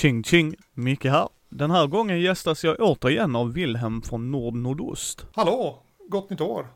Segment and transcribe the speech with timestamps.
[0.00, 1.28] Ching ching, Micke här.
[1.48, 5.26] Den här gången gästas jag återigen av Wilhelm från Nord Nordost.
[5.34, 5.82] Hallå!
[6.08, 6.66] Gott nytt år!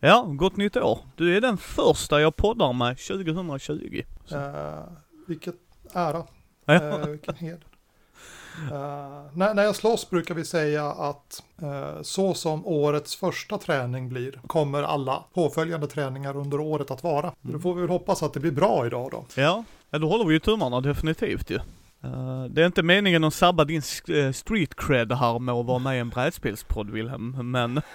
[0.00, 0.98] Ja, gott nytt år.
[1.16, 4.02] Du är den första jag poddar med 2020.
[4.24, 4.36] Så.
[4.36, 4.82] Uh,
[5.26, 5.54] vilket
[5.92, 6.26] ära.
[6.64, 6.74] Ja.
[6.74, 7.66] Uh, vilken heder.
[8.62, 8.70] Uh,
[9.32, 14.40] när, när jag slåss brukar vi säga att uh, så som årets första träning blir
[14.46, 17.34] kommer alla påföljande träningar under året att vara.
[17.42, 17.52] Mm.
[17.52, 19.24] Då får vi väl hoppas att det blir bra idag då.
[19.34, 21.58] Ja, ja då håller vi ju tummarna definitivt ju.
[22.04, 25.78] Uh, det är inte meningen att sabba din eh, street cred här med att vara
[25.78, 27.80] med i en brädspelspodd Wilhelm, men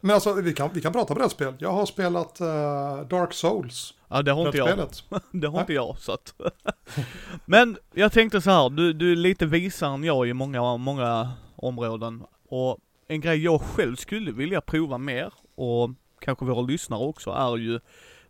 [0.00, 1.54] Men alltså vi kan, vi kan prata brädspel.
[1.58, 3.94] Jag har spelat uh, Dark Souls.
[4.08, 4.88] ja, det har inte jag.
[5.32, 6.34] Det har inte jag så att.
[7.44, 11.32] Men jag tänkte så här, du, du är lite visare än jag i många, många
[11.56, 12.22] områden.
[12.48, 12.78] Och
[13.08, 17.80] en grej jag själv skulle vilja prova mer, och kanske våra lyssnare också, är ju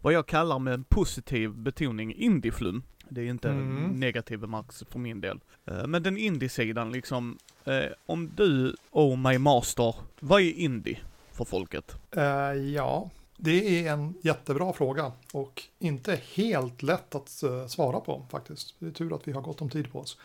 [0.00, 2.82] vad jag kallar med en positiv betoning indieflum.
[3.08, 4.00] Det är inte Mm.
[4.00, 5.40] negativ bemärkelse för min del.
[5.66, 10.98] Eh, Men den indie-sidan liksom, eh, om du, oh my master, vad är indie
[11.32, 11.96] för folket?
[12.16, 12.22] Eh,
[12.74, 17.28] ja, det är en jättebra fråga och inte helt lätt att
[17.68, 18.74] svara på faktiskt.
[18.78, 20.18] Det är tur att vi har gott om tid på oss.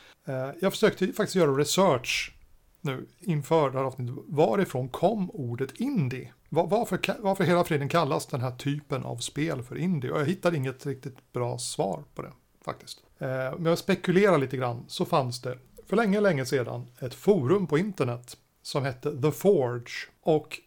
[0.61, 2.33] Jag försökte faktiskt göra research
[2.81, 4.15] nu inför det här avsnittet.
[4.27, 6.33] Varifrån kom ordet indie?
[6.49, 10.11] Va- Varför, varför hela friden kallas den här typen av spel för indie?
[10.11, 12.31] Och jag hittade inget riktigt bra svar på det
[12.63, 13.03] faktiskt.
[13.19, 17.67] Eh, Om jag spekulerar lite grann så fanns det för länge, länge sedan ett forum
[17.67, 19.91] på internet som hette The Forge.
[20.21, 20.59] Och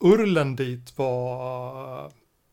[0.00, 2.04] urlen dit var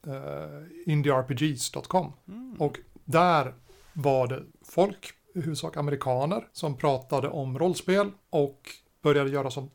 [0.07, 2.13] uh, indierpgs.com.
[2.59, 3.53] Och där
[3.93, 8.69] var det folk, i huvudsak amerikaner, som pratade om rollspel och
[9.01, 9.69] började göra som,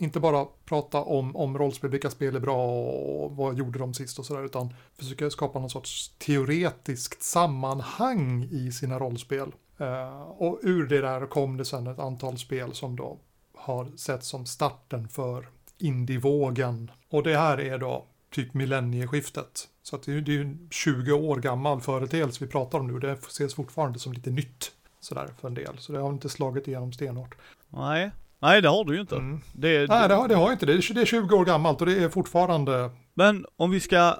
[0.00, 4.18] inte bara prata om, om rollspel, vilka spel är bra och vad gjorde de sist
[4.18, 9.52] och sådär, utan försöka skapa någon sorts teoretiskt sammanhang i sina rollspel.
[9.78, 13.18] Eh, och ur det där kom det sen ett antal spel som då
[13.56, 15.48] har sett som starten för
[15.78, 16.90] indievågen.
[17.10, 19.68] Och det här är då typ millennieskiftet.
[19.82, 22.86] Så att det, är- det är ju en 20 år gammal företeelse vi pratar om
[22.86, 22.98] nu.
[22.98, 25.78] Det ses fortfarande som lite nytt sådär för en del.
[25.78, 27.34] Så det har inte slagit igenom stenhårt.
[27.68, 29.16] Nej, nej det har du ju inte.
[29.16, 29.40] Mm.
[29.52, 30.72] Det, Nej, det har, det har inte det.
[30.72, 32.90] Är- Det är 20 år gammalt och det är fortfarande...
[33.14, 34.14] Men om vi ska,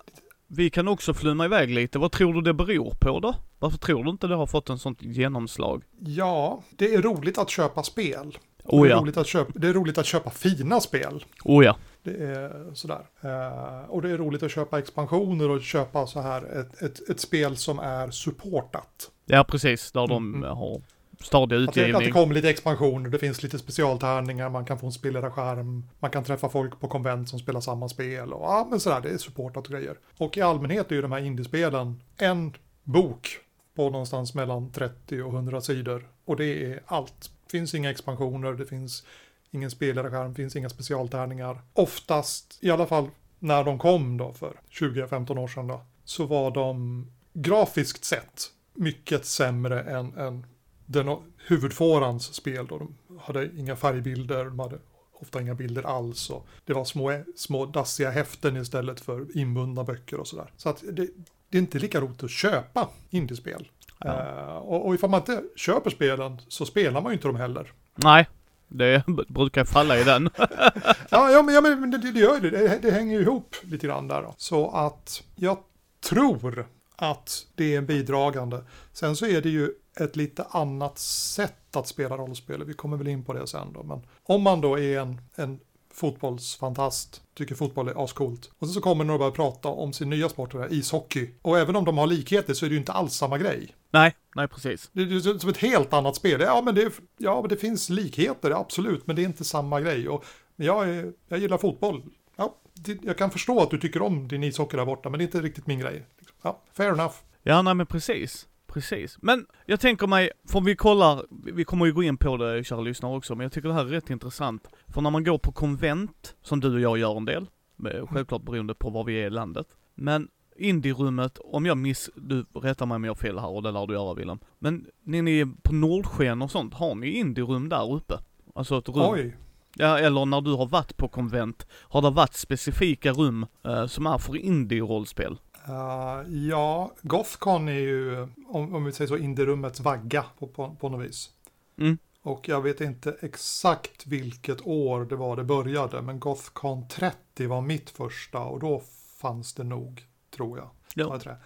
[0.48, 1.98] vi kan också flumma iväg lite.
[1.98, 3.34] Vad tror du det beror på då?
[3.58, 5.82] Varför tror du inte det har fått en sånt genomslag?
[6.00, 8.38] Ja, det är roligt att köpa spel.
[8.64, 11.24] Oh det, är ja, roligt att köpa, det är roligt att köpa fina spel.
[11.44, 11.76] oh ja.
[12.02, 13.00] Det är sådär.
[13.20, 17.20] Eh, och det är roligt att köpa expansioner och köpa så här ett, ett, ett
[17.20, 19.10] spel som är supportat.
[19.26, 20.56] Ja precis, där de Mm.
[20.56, 20.82] har
[21.22, 24.86] Stadiga Att det, att det kommer lite expansioner, det finns lite specialtärningar, man kan få
[24.86, 28.80] en spelledarskärm, man kan träffa folk på konvent som spelar samma spel och ja, men
[28.80, 29.96] sådär, det är supportat och grejer.
[30.16, 32.52] Och i allmänhet är ju de här indiespelen en
[32.84, 33.38] bok
[33.74, 37.30] på någonstans mellan 30 och 100 sidor och det är allt.
[37.46, 39.04] Det finns inga expansioner, det finns
[39.50, 41.60] ingen spelledarskärm, det finns inga specialtärningar.
[41.72, 46.50] Oftast, i alla fall när de kom då för 20-15 år sedan då, så var
[46.50, 48.42] de grafiskt sett
[48.74, 50.46] mycket sämre än, än
[50.92, 52.78] den huvudfårans spel då.
[52.78, 54.78] De hade inga färgbilder, de hade
[55.12, 60.20] ofta inga bilder alls och det var små, små dassiga häften istället för inbundna böcker
[60.20, 60.52] och sådär.
[60.56, 61.06] Så att det,
[61.48, 63.68] det är inte lika roligt att köpa indiespel.
[63.98, 64.08] Ja.
[64.08, 67.72] Eh, och, och ifall man inte köper spelen så spelar man ju inte dem heller.
[67.94, 68.28] Nej,
[68.68, 70.30] det brukar falla i den.
[71.10, 72.50] Ja, ja men, ja, men det, det gör ju det.
[72.50, 72.78] det.
[72.82, 74.22] Det hänger ihop lite grann där.
[74.22, 74.34] Då.
[74.36, 75.58] Så att jag
[76.00, 78.64] tror att det är en bidragande.
[78.92, 82.64] Sen så är det ju ett lite annat sätt att spela rollspel.
[82.64, 83.82] Vi kommer väl in på det sen då.
[83.82, 85.60] Men om man då är en, en
[85.92, 88.50] fotbollsfantast, tycker fotboll är ascoolt.
[88.58, 91.30] Och sen så kommer några och börjar prata om sin nya sport, här, ishockey.
[91.42, 93.74] Och även om de har likheter så är det ju inte alls samma grej.
[93.90, 94.90] Nej, nej precis.
[94.92, 96.40] Det är som ett helt annat spel.
[96.40, 100.08] Ja, men det, ja, men det finns likheter, absolut, men det är inte samma grej.
[100.08, 100.24] Och
[100.56, 102.02] jag, är, jag gillar fotboll.
[102.36, 105.22] Ja, det, jag kan förstå att du tycker om din ishockey där borta, men det
[105.22, 106.06] är inte riktigt min grej.
[106.42, 107.14] Ja, fair enough.
[107.42, 108.46] Ja, nej men precis.
[108.72, 109.18] Precis.
[109.22, 112.80] Men jag tänker mig, för vi kollar, vi kommer ju gå in på det kära
[112.80, 114.68] lyssnare också, men jag tycker det här är rätt intressant.
[114.88, 117.46] För när man går på konvent, som du och jag gör en del,
[117.76, 119.66] med- självklart beroende på var vi är i landet.
[119.94, 123.70] Men indierummet, om jag miss, du rättar mig om jag har fel här och det
[123.70, 124.38] lär du göra Willem.
[124.58, 128.14] Men när ni är på Nordsken och sånt, har ni indierum där uppe?
[128.54, 128.96] Alltså ett rum?
[129.08, 129.36] Oj,
[129.76, 134.06] Ja, eller när du har varit på konvent, har det varit specifika rum eh, som
[134.06, 135.36] är för indie-rollspel?
[135.70, 140.88] Uh, ja, Gothcon är ju, om, om vi säger så, indierummets vagga på, på, på
[140.88, 141.30] något vis.
[141.78, 141.98] Mm.
[142.22, 147.60] Och jag vet inte exakt vilket år det var det började, men Gothcon 30 var
[147.60, 148.82] mitt första och då
[149.20, 150.04] fanns det nog,
[150.36, 150.70] tror jag.
[150.94, 151.20] Ja.
[151.24, 151.36] Ja.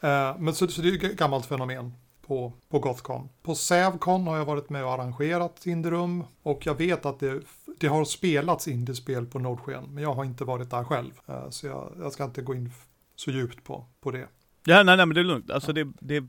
[0.00, 0.30] Jag.
[0.30, 1.92] Eh, men så, så det är ju ett gammalt fenomen.
[2.26, 3.28] på, på Gothcon.
[3.42, 7.40] På Sävcon har jag varit med och arrangerat indierum och jag vet att det,
[7.78, 11.12] det har spelats indiespel på Nordsken, men jag har inte varit där själv.
[11.26, 12.70] Eh, Så jag, jag ska inte gå in
[13.22, 14.28] så djupt på, på det.
[14.64, 15.50] Ja, nej, nej men det är lugnt.
[15.50, 16.24] Alltså det, det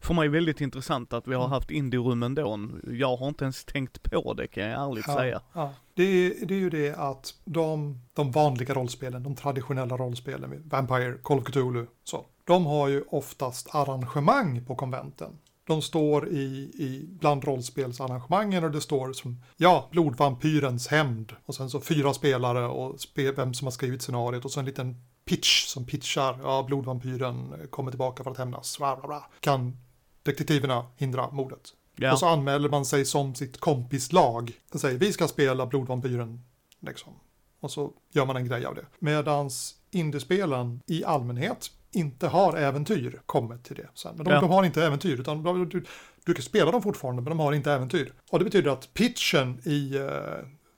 [0.00, 2.68] för mig väldigt intressant att vi har haft indie-rum ändå.
[2.92, 5.40] Jag har inte ens tänkt på det kan jag ärligt säga.
[5.52, 5.74] Ja.
[5.94, 11.18] Det, är, det är ju det att de, de vanliga rollspelen, de traditionella rollspelen, Vampire,
[11.22, 15.38] Call of Cthulhu, så, de har ju oftast arrangemang på konventen.
[15.66, 21.70] De står i, i bland rollspelsarrangemangen och det står som ja, blodvampyrens hämnd och sen
[21.70, 24.96] så fyra spelare och spe, vem som har skrivit scenariot och så en liten
[25.28, 29.26] pitch som pitchar, ja, blodvampyren kommer tillbaka för att hämnas, bla, bla, bla.
[29.40, 29.76] Kan
[30.22, 31.60] detektiverna hindra mordet?
[31.96, 32.12] Ja.
[32.12, 34.52] Och så anmäler man sig som sitt kompislag.
[34.72, 36.44] Och säger vi ska spela blodvampyren.
[36.80, 37.12] Liksom.
[37.60, 38.86] Och så gör man en grej av det.
[38.98, 44.16] Medans indiespelen i allmänhet inte har äventyr kommit till det sen.
[44.16, 44.40] Men de, Ja.
[44.40, 45.84] de har inte äventyr, utan de, du,
[46.24, 48.12] du kan spela dem fortfarande, men de har inte äventyr.
[48.30, 50.08] Och det betyder att pitchen i uh,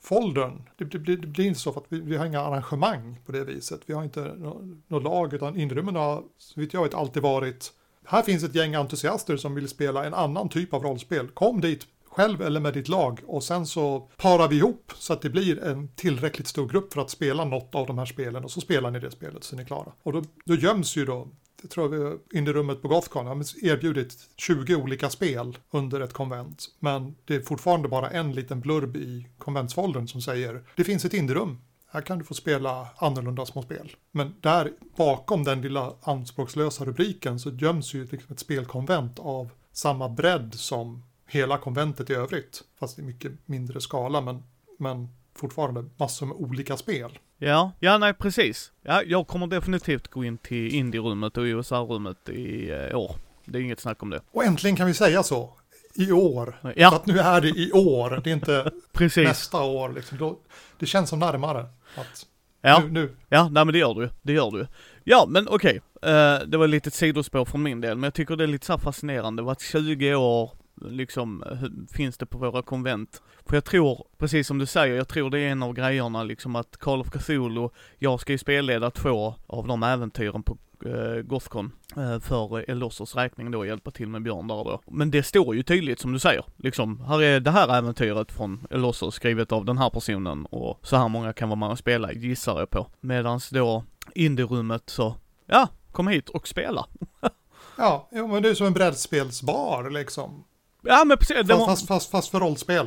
[0.03, 3.19] foldern, det, det, blir- det blir inte så för att vi, vi har inga arrangemang
[3.27, 3.81] på det viset.
[3.87, 7.73] Vi har inte nå- något lag, utan inrymmen har, så vitt jag vet, alltid varit
[8.05, 11.29] här finns ett gäng entusiaster som vill spela en annan typ av rollspel.
[11.29, 15.23] Kom dit själv eller med ditt lag och sen så parar vi ihop så att
[15.23, 18.51] det blir en tillräckligt stor grupp för att spela något av de här spelen och
[18.51, 19.93] så spelar ni det spelet så är ni klara.
[20.03, 21.29] Och då, då göms ju då,
[21.63, 26.13] jag tror vi in i rummet på Gothcon har erbjudit 20 olika spel under ett
[26.13, 26.67] konvent.
[26.79, 31.15] Men det är fortfarande bara en liten blurb i konventsfoldern som säger det finns ett
[31.15, 31.59] indierum.
[31.93, 33.97] Här kan du få spela annorlunda små spel.
[34.11, 40.09] Men där bakom den lilla anspråkslösa rubriken så göms ju liksom ett spelkonvent av samma
[40.09, 42.63] bredd som hela konventet i övrigt.
[42.79, 44.43] Fast i mycket mindre skala men,
[44.79, 47.19] men fortfarande massor med olika spel.
[47.43, 48.73] Ja, ja nej precis.
[48.83, 53.17] Ja, jag kommer definitivt gå in till indie-rummet och USA-rummet i eh, år.
[53.45, 54.21] Det är inget snack om det.
[54.33, 55.55] Och äntligen kan vi säga så.
[55.95, 56.59] I år.
[56.63, 58.21] För Ja, att nu är det i år.
[58.25, 59.29] Det är inte precis.
[59.29, 59.93] nästa år.
[59.93, 60.19] Liksom.
[60.19, 60.39] Då,
[60.79, 61.61] det känns som närmare.
[61.95, 62.27] Att
[62.63, 63.17] Ja, nu, nu.
[63.29, 64.11] ja, nej men det gör du.
[64.23, 64.67] Det gör du.
[65.05, 65.81] Ja, men okej.
[66.03, 68.67] Eh, det var lite ett sidospår från min del, men jag tycker det är lite
[68.67, 69.43] så fascinerande.
[69.43, 73.23] Vad 20 år liksom eh, finns det på våra konvent.
[73.47, 76.57] För jag tror, precis som du säger, jag tror det är en av grejerna liksom
[76.57, 77.69] att Call of Cthulhu,
[77.99, 83.51] jag ska ju spelleda två av de äventyren på eh, Gothcon eh, för Elossos räkning
[83.51, 84.81] då, hjälpa till med Björn där då.
[84.87, 88.67] Men det står ju tydligt som du säger, liksom, här är det här äventyret från
[88.71, 92.13] Elossos skrivet av den här personen och så här många kan vara med och spela,
[92.13, 92.87] gissar jag på.
[93.01, 93.85] Medans då
[94.15, 95.17] indierummet så,
[95.47, 96.87] ja, kom hit och spela.
[97.77, 100.45] Ja, jo, men det är som en brädspelsbar liksom.
[100.83, 102.87] Ja men precis, Fast, var, fast, fast, fast för rollspel.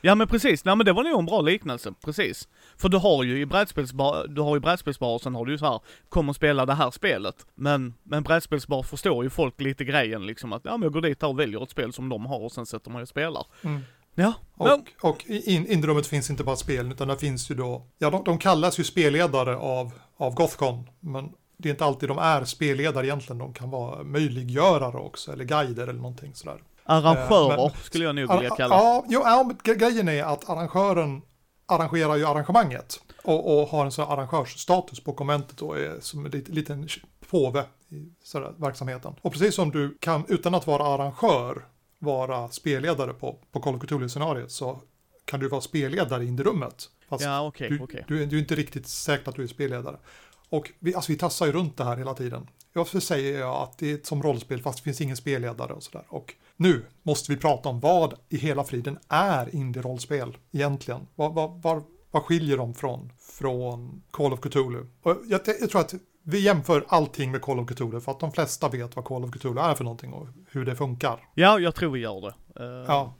[0.00, 2.48] ja men precis, nej men det var nog en bra liknelse, precis.
[2.76, 5.58] För du har ju i brädspelsbar, du har ju brädspelsbar och sen har du ju
[5.58, 7.46] så här, kom och spela det här spelet.
[7.54, 11.22] Men, men brädspelsbar förstår ju folk lite grejen liksom att, ja men jag går dit
[11.22, 13.46] här och väljer ett spel som de har och sen sätter man och spelar.
[13.62, 13.80] Mm.
[14.14, 17.54] Ja, men, Och, och i in, inrummet finns inte bara spel, utan det finns ju
[17.54, 22.08] då, ja de, de kallas ju spelledare av, av Gothcon, men det är inte alltid
[22.08, 26.58] de är spelledare egentligen, de kan vara möjliggörare också, eller guider eller någonting sådär.
[26.90, 28.74] Arrangörer men- skulle jag nog vilja kalla.
[28.74, 31.22] Ja, jo, ja, grejen är att arrangören
[31.66, 36.24] arrangerar ju arrangemanget och, och har en sån här arrangörsstatus på konventet och är som
[36.26, 36.88] en liten,
[37.30, 39.14] påve i sådär, verksamheten.
[39.22, 41.64] Och precis som du kan, utan att vara arrangör,
[41.98, 44.80] vara spelledare på, på Call of Cthulhu-scenariot så
[45.24, 46.84] kan du vara spelledare in i rummet.
[47.08, 48.04] Fast Ja okej, du, okej.
[48.08, 49.96] du, är- du är inte riktigt säker att du är spelledare.
[50.50, 52.46] Och vi, alltså vi tassar ju runt det här hela tiden.
[52.72, 56.04] Varför säger jag att det är som rollspel fast det finns ingen spelledare och sådär.
[56.08, 61.06] Och nu måste vi prata om vad i hela friden är indie-rollspel egentligen.
[61.14, 64.86] Vad, vad, vad, vad skiljer de från, från Call of Cthulhu?
[65.02, 68.32] Och jag, jag tror att vi jämför allting med Call of Cthulhu för att de
[68.32, 71.28] flesta vet vad Call of Cthulhu är för någonting och hur det funkar.
[71.34, 72.64] Ja, jag tror vi gör det.
[72.64, 73.14] Eh, Ja,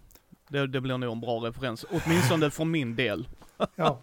[0.49, 0.66] det.
[0.66, 3.28] Det blir nog en bra referens, åtminstone för min del.
[3.76, 4.00] ja.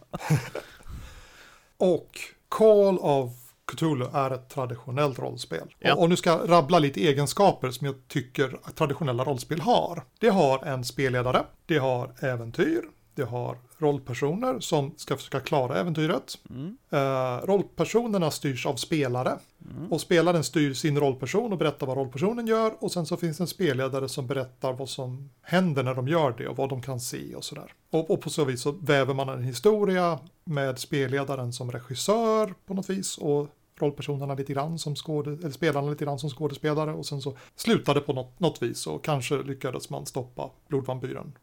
[1.78, 2.20] och
[2.50, 3.32] Call of
[3.72, 5.76] Cthulhu är ett traditionellt rollspel.
[5.80, 5.94] Ja.
[5.94, 10.04] Och, och nu ska jag rabbla lite egenskaper som jag tycker att traditionella rollspel har.
[10.20, 12.82] Det har en spelledare, det har äventyr,
[13.16, 16.38] det har rollpersoner som ska försöka klara äventyret.
[16.50, 16.78] Mm.
[16.90, 19.38] Eh, rollpersonerna styrs av spelare.
[19.90, 22.74] Och spelaren styr sin rollperson och berättar vad rollpersonen gör.
[22.80, 26.48] Och sen så finns en spelledare som berättar vad som händer när de gör det
[26.48, 27.74] och vad de kan se och sådär.
[27.90, 32.74] Och, och på så vis så väver man en historia med spelledaren som regissör på
[32.74, 33.18] något vis.
[33.18, 33.48] Och
[33.82, 36.94] rollpersonerna lite grann som skåde, eller spelarna lite grann som skådespelare.
[36.94, 41.34] Och sen så slutade på något, något vis och kanske lyckades man stoppa blodvampyren.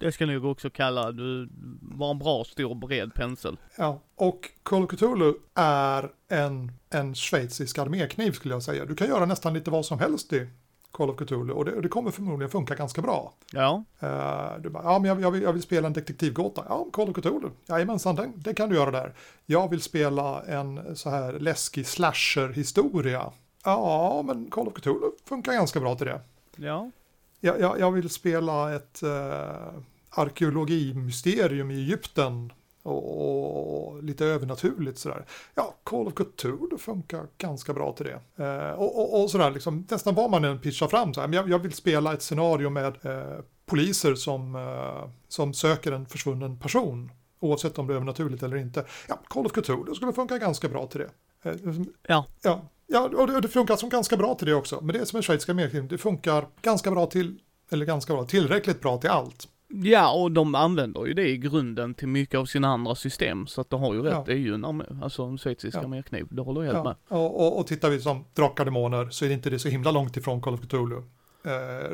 [0.00, 1.48] Det ska nog också kalla, du
[1.82, 3.56] var en bra, stor, bred pensel.
[3.76, 8.84] Ja, och Call of Cthulhu är en, en schweizisk armékniv skulle jag säga.
[8.84, 10.46] Du kan göra nästan lite vad som helst i
[10.92, 13.32] Call of Cthulhu och det, och det kommer förmodligen funka ganska bra.
[13.52, 13.84] Ja.
[14.02, 16.64] Uh, du bara, ja men jag, jag, vill, jag vill spela en detektivgåta.
[16.68, 17.50] Ja, Call of Cthulhu.
[17.66, 19.14] Jajamensan, det, det kan du göra där.
[19.46, 23.32] Jag vill spela en så här läskig slasher-historia.
[23.64, 26.20] Ja, men Call of Cthulhu funkar ganska bra till det.
[26.56, 26.90] Ja.
[27.40, 29.80] Jag, jag, jag vill spela ett uh,
[30.10, 35.26] arkeologimysterium i Egypten och, och, lite övernaturligt sådär.
[35.54, 38.44] Ja, Call of Cthulhu funkar ganska bra till det.
[38.44, 41.58] Eh, och, och, sådär, liksom, nästan vad man än pitchar fram, så här, jag, jag
[41.58, 47.10] vill spela ett scenario med eh, poliser som, eh, som söker en försvunnen person.
[47.40, 48.84] Oavsett om det är övernaturligt eller inte.
[49.08, 51.10] Ja, Call of Cthulhu skulle funka ganska bra till det.
[51.50, 51.56] Eh,
[52.02, 52.26] ja.
[52.42, 52.68] ja.
[52.92, 54.80] Ja, och det, det funkar som ganska bra till det också.
[54.80, 57.38] Men det är som en schweiziska arméfilm, det funkar ganska bra till,
[57.70, 59.48] eller ganska bra, tillräckligt bra till allt.
[59.72, 63.60] Ja, och de använder ju det i grunden till mycket av sina andra system, så
[63.60, 64.12] att de har ju rätt.
[64.12, 64.24] Ja.
[64.26, 65.80] Det är ju en, armé, alltså en schweizisk ja.
[65.80, 66.96] armékniv, det håller jag helt ja.
[67.08, 67.18] med.
[67.18, 69.90] Och, och, och tittar vi som Drakar Demoner så är det inte det så himla
[69.90, 70.96] långt ifrån Call of Cthulhu,
[71.44, 71.50] eh,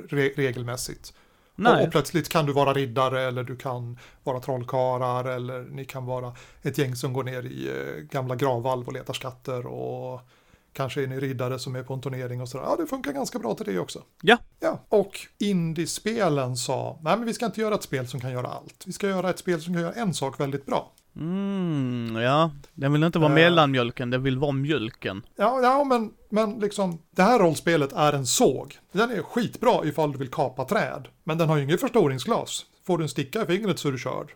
[0.09, 1.13] re regelmässigt.
[1.59, 6.07] Och, och, plötsligt kan du vara riddare eller du kan vara trollkarlar eller ni kan
[6.07, 10.21] vara ett gäng som går ner i eh, gamla gravvalv och letar skatter och
[10.77, 12.65] Kanske är ni riddare som är på en turnering och sådär.
[12.65, 14.03] Ja, det funkar ganska bra till det också.
[14.23, 14.39] Ja.
[14.61, 18.47] Ja, och indiespelen sa, nej men vi ska inte göra ett spel som kan göra
[18.47, 18.83] allt.
[18.87, 20.93] Vi ska göra ett spel som kan göra en sak väldigt bra.
[21.17, 22.51] Mm, ja.
[22.75, 25.23] Den vill inte vara uh, mellanmjölken, den vill vara mjölken.
[25.37, 28.79] Ja, ja men, men liksom, det här rollspelet är en såg.
[28.93, 31.09] Den är skitbra ifall du vill kapa träd.
[31.25, 32.65] Men den har ju inget förstoringsglas.
[32.87, 34.33] Får du en sticka i fingret så är du körd.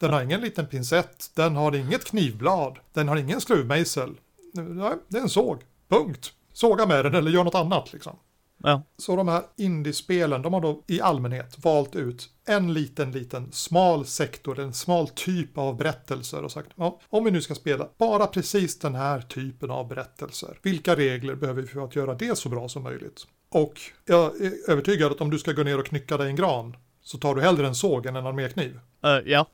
[0.00, 4.14] Den har ingen liten pincett, den har inget knivblad, den har ingen skruvmejsel.
[4.52, 5.62] Nej, det är en såg.
[5.88, 6.32] Punkt.
[6.52, 8.16] Såga med den eller gör något annat liksom.
[8.62, 8.82] Ja.
[8.96, 14.06] Så de här indiespelen, de har då i allmänhet valt ut en liten, liten smal
[14.06, 18.26] sektor, en smal typ av berättelser och sagt ja, om vi nu ska spela bara
[18.26, 22.48] precis den här typen av berättelser, vilka regler behöver vi för att göra det så
[22.48, 23.26] bra som möjligt?
[23.48, 26.76] Och jag är övertygad att om du ska gå ner och knycka dig en gran
[27.02, 28.80] så tar du hellre en såg än en armékniv.
[29.04, 29.46] Uh, ja.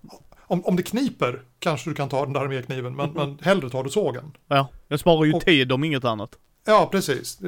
[0.52, 3.28] Om, om det kniper kanske du kan ta den där armékniven, men, mm.
[3.28, 4.36] men hellre tar du sågen.
[4.48, 6.38] Ja, jag sparar ju och, tid om inget annat.
[6.64, 7.38] Ja, precis.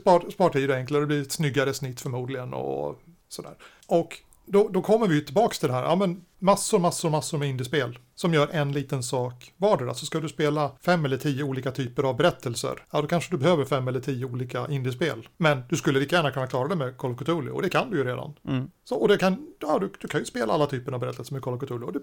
[0.00, 3.54] Spar, spar tid enklare, det blir ett snyggare snitt förmodligen och sådär.
[3.86, 7.48] Och då, då kommer vi tillbaka till det här, ja men massor, massor, massor med
[7.48, 9.94] indiespel som gör en liten sak vardera.
[9.94, 13.38] Så ska du spela fem eller tio olika typer av berättelser, ja då kanske du
[13.38, 15.28] behöver fem eller tio olika indiespel.
[15.36, 17.90] Men du skulle lika gärna kunna klara det med Call of Cthulhu och det kan
[17.90, 18.34] du ju redan.
[18.48, 18.70] Mm.
[18.84, 21.42] Så, och det kan, ja, du, du kan ju spela alla typer av berättelser med
[21.42, 22.00] Call of Cthulhu och det,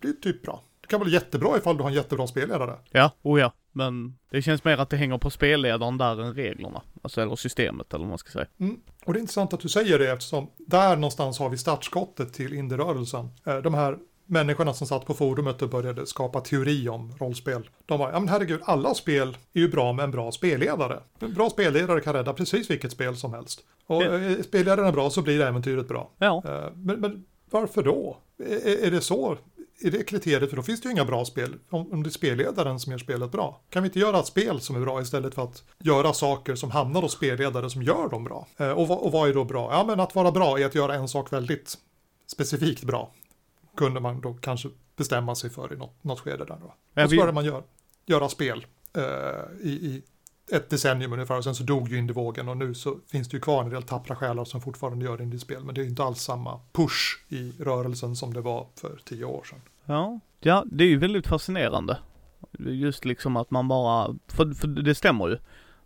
[0.00, 0.62] blir typ bra.
[0.80, 2.78] Det kan vara jättebra ifall du har en jättebra spelledare.
[2.90, 3.52] Ja, oh ja.
[3.72, 6.82] Men det känns mer att det hänger på spelledaren där än reglerna.
[7.02, 8.46] Alltså eller systemet eller vad man ska säga.
[8.60, 8.80] Mm.
[9.04, 12.52] Och det är intressant att du säger det eftersom där någonstans har vi startskottet till
[12.52, 13.28] indierörelsen.
[13.46, 17.70] Eh, de här människorna som satt på forumet och började skapa teori om rollspel.
[17.86, 21.00] De var, ja men herregud, alla spel är ju bra med en bra spelledare.
[21.18, 23.60] En bra spelledare kan rädda precis vilket spel som helst.
[23.86, 26.10] Och är spelledaren bra så blir äventyret bra.
[26.18, 26.42] Ja.
[26.46, 28.16] Eh, men, men varför då?
[28.38, 29.38] Är, är det så
[29.82, 31.58] är det kriteriet, för då finns det ju inga bra spel.
[31.70, 33.60] Om, om det är spelledaren som gör spelet bra.
[33.70, 36.70] Kan vi inte göra ett spel som är bra istället för att göra saker som
[36.70, 38.46] hamnar hos spelledare som gör dem bra?
[38.56, 39.68] Eh, och, och vad är då bra?
[39.72, 41.78] Ja, men att vara bra är att göra en sak väldigt
[42.26, 43.14] specifikt bra.
[43.76, 47.02] Kunde man då kanske bestämma sig för i något, något skede där då.
[47.02, 47.62] Och så började man gör,
[48.06, 49.02] göra spel eh,
[49.60, 50.02] i, i
[50.52, 53.40] ett decennium ungefär och sen så dog ju indievågen och nu så finns det ju
[53.40, 56.20] kvar en del tappra själar som fortfarande gör indiespel men det är ju inte alls
[56.20, 59.60] samma push i rörelsen som det var för tio år sedan.
[59.90, 61.98] Ja, ja det är ju väldigt fascinerande.
[62.58, 65.38] Just liksom att man bara, för, för det stämmer ju.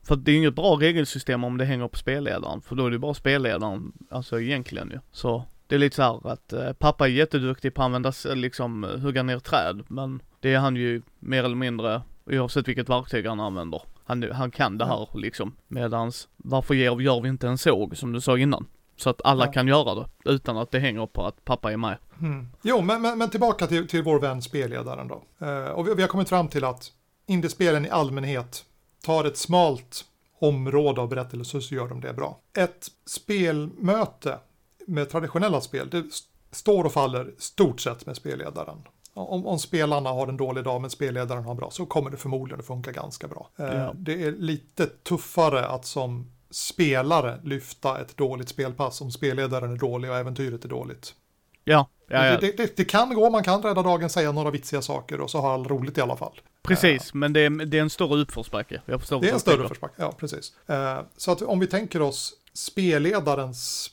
[0.02, 2.90] För det är ju inget bra regelsystem om det hänger på spelledaren, för då är
[2.90, 4.98] det bara spelledaren, alltså egentligen ju.
[5.12, 8.86] Så det är lite så här att eh, pappa är jätteduktig på att använda, liksom
[9.02, 13.40] hugga ner träd, men det är han ju mer eller mindre oavsett vilket verktyg han
[13.40, 13.82] använder.
[14.04, 15.56] Han, han kan det här liksom.
[15.68, 18.66] Medans, varför gör, gör vi inte en såg som du sa innan?
[18.96, 19.52] Så att alla ja.
[19.52, 21.98] kan göra det utan att det hänger på att pappa är med.
[22.20, 22.48] Mm.
[22.62, 25.22] Jo, men, men, men, tillbaka till, till vår vän spelledaren då.
[25.46, 26.92] Uh, och vi, vi, har kommit fram till att
[27.26, 28.64] indiespelen i allmänhet
[29.02, 30.04] tar ett smalt
[30.38, 32.38] område av berättelser så gör de det bra.
[32.58, 34.38] Ett spelmöte
[34.86, 36.04] med traditionella spel, det
[36.50, 38.78] står och faller stort sett med spelledaren.
[39.16, 42.60] Om, om, spelarna har en dålig dag men spelledaren har bra så kommer det förmodligen
[42.60, 43.48] att funka ganska bra.
[43.60, 43.92] Uh, ja.
[43.96, 50.10] Det är lite tuffare att som spelare lyfta ett dåligt spelpass om spelledaren är dålig
[50.10, 51.14] och äventyret är dåligt.
[51.64, 52.40] Ja, ja, ja.
[52.40, 55.40] Det, det, det, kan gå, man kan rädda dagen, säga några vitsiga saker och så
[55.40, 56.40] har alla roligt i alla fall.
[56.62, 58.80] Precis, uh, men det är, det är en större uppförsbacke.
[58.86, 60.52] Jag förstår det är en större uppförsbacke, ja precis.
[60.70, 63.90] Uh, så att om vi tänker oss spelledarens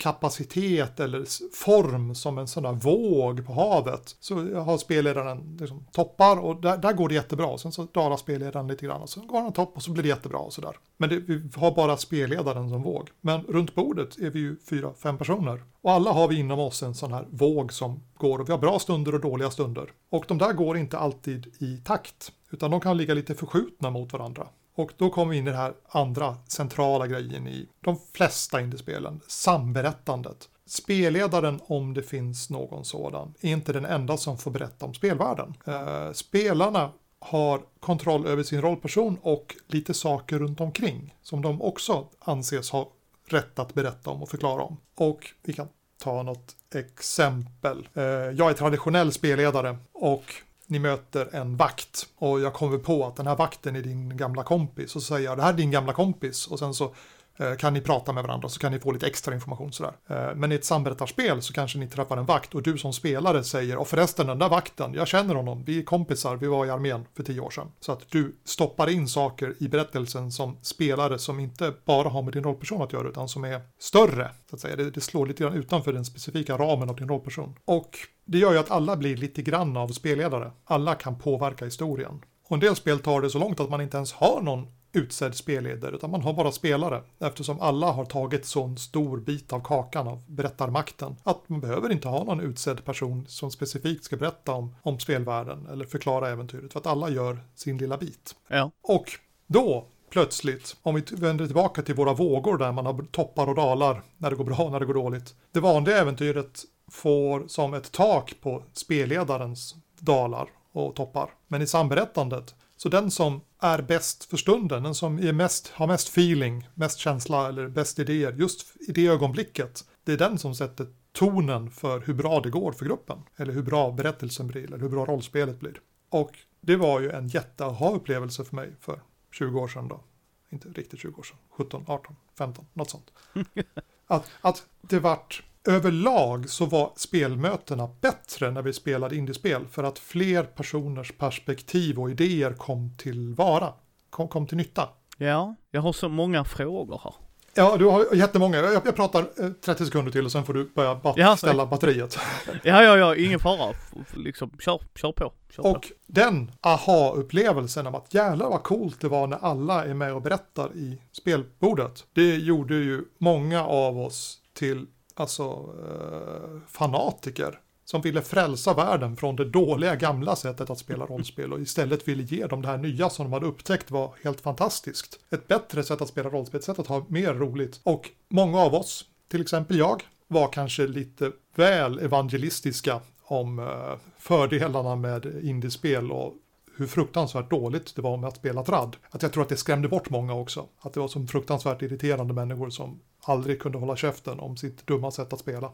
[0.00, 1.24] kapacitet eller
[1.56, 4.16] form som en sån där våg på havet.
[4.20, 7.58] Så har spelledaren liksom toppar och där, där går det jättebra.
[7.58, 10.08] Sen så dalar spelledaren lite grann och så går han topp och så blir det
[10.08, 10.76] jättebra och sådär.
[10.96, 13.08] Men det, vi har bara spelledaren som våg.
[13.20, 15.64] Men runt bordet är vi ju fyra, fem personer.
[15.82, 18.58] Och alla har vi inom oss en sån här våg som går och vi har
[18.58, 19.92] bra stunder och dåliga stunder.
[20.10, 24.12] Och de där går inte alltid i takt, utan de kan ligga lite förskjutna mot
[24.12, 24.46] varandra.
[24.80, 29.20] Och då kommer vi in i den här andra centrala grejen i de flesta indiespelen,
[29.26, 30.48] samberättandet.
[30.66, 35.54] Spelledaren, om det finns någon sådan, är inte den enda som får berätta om spelvärlden.
[35.66, 42.06] Eh, spelarna har kontroll över sin rollperson och lite saker runt omkring som de också
[42.18, 42.92] anses ha
[43.26, 44.76] rätt att berätta om och förklara om.
[44.94, 45.68] Och vi kan
[45.98, 47.88] ta något exempel.
[47.94, 50.34] Eh, jag är traditionell spelledare och
[50.70, 54.42] ni möter en vakt och jag kommer på att den här vakten är din gamla
[54.42, 54.96] kompis.
[54.96, 56.46] Och så säger jag det här är din gamla kompis.
[56.46, 56.94] Och sen så
[57.40, 59.92] Eh, kan ni prata med varandra så kan ni få lite extra information sådär.
[60.08, 63.44] Eh, men i ett samberättarspel så kanske ni träffar en vakt och du som spelare
[63.44, 66.70] säger och förresten den där vakten, jag känner honom, vi är kompisar, vi var i
[66.70, 67.72] armén för tio år sedan.
[67.80, 72.32] Så att du stoppar in saker i berättelsen som spelare som inte bara har med
[72.32, 74.30] din rollperson att göra utan som är större.
[74.50, 74.76] Så att säga.
[74.76, 77.54] Det, det slår lite grann utanför den specifika ramen av din rollperson.
[77.64, 80.50] Och det gör ju att alla blir lite grann av spelledare.
[80.64, 82.20] Alla kan påverka historien.
[82.48, 85.34] Och en del spel tar det så långt att man inte ens har någon utsedd
[85.34, 90.08] spelledare utan man har bara spelare eftersom alla har tagit sån stor bit av kakan
[90.08, 94.76] av berättarmakten att man behöver inte ha någon utsedd person som specifikt ska berätta om,
[94.82, 98.34] om spelvärlden eller förklara äventyret för att alla gör sin lilla bit.
[98.48, 98.70] Ja.
[98.82, 99.10] Och
[99.46, 104.02] då plötsligt, om vi vänder tillbaka till våra vågor där man har toppar och dalar
[104.16, 105.34] när det går bra och när det går dåligt.
[105.52, 111.30] Det vanliga äventyret får som ett tak på spelledarens dalar och toppar.
[111.48, 115.86] Men i samberättandet så den som är bäst för stunden, den som är mest, har
[115.86, 120.54] mest feeling, mest känsla eller bäst idéer just i det ögonblicket, det är den som
[120.54, 123.18] sätter tonen för hur bra det går för gruppen.
[123.36, 125.80] Eller hur bra berättelsen blir, eller hur bra rollspelet blir.
[126.08, 129.00] Och det var ju en jätteaha-upplevelse för mig för
[129.32, 130.04] 20 år sedan då.
[130.50, 133.10] Inte riktigt 20 år sedan, 17, 18, 15, något sånt.
[134.06, 139.98] att, att det vart överlag så var spelmötena bättre när vi spelade indiespel för att
[139.98, 143.72] fler personers perspektiv och idéer kom till vara,
[144.10, 144.88] kom, kom till nytta.
[145.16, 147.14] Ja, jag har så många frågor här.
[147.54, 148.56] Ja, du har jättemånga.
[148.56, 149.22] Jag, jag pratar
[149.60, 152.18] 30 eh, sekunder till och sen får du börja bat ja, ställa batteriet.
[152.62, 153.74] Ja, ja, ja, ingen fara.
[154.14, 155.32] Liksom, kör, kör på.
[155.50, 155.88] Kör och på.
[156.06, 160.72] den aha-upplevelsen av att jävlar vad coolt det var när alla är med och berättar
[160.74, 162.04] i spelbordet.
[162.12, 164.86] Det gjorde ju många av oss till
[165.20, 171.52] alltså eh, fanatiker som ville frälsa världen från det dåliga gamla sättet att spela rollspel
[171.52, 175.20] och istället ville ge dem det här nya som de hade upptäckt var helt fantastiskt.
[175.30, 177.80] Ett bättre sätt att spela rollspel, ett sätt att ha mer roligt.
[177.82, 184.96] Och många av oss, till exempel jag, var kanske lite väl evangelistiska om eh, fördelarna
[184.96, 186.34] med indiespel och
[186.76, 188.96] hur fruktansvärt dåligt det var med att spela tradd.
[189.10, 190.66] Att jag tror att det skrämde bort många också.
[190.80, 195.10] Att det var som fruktansvärt irriterande människor som aldrig kunde hålla käften om sitt dumma
[195.10, 195.70] sätt att spela.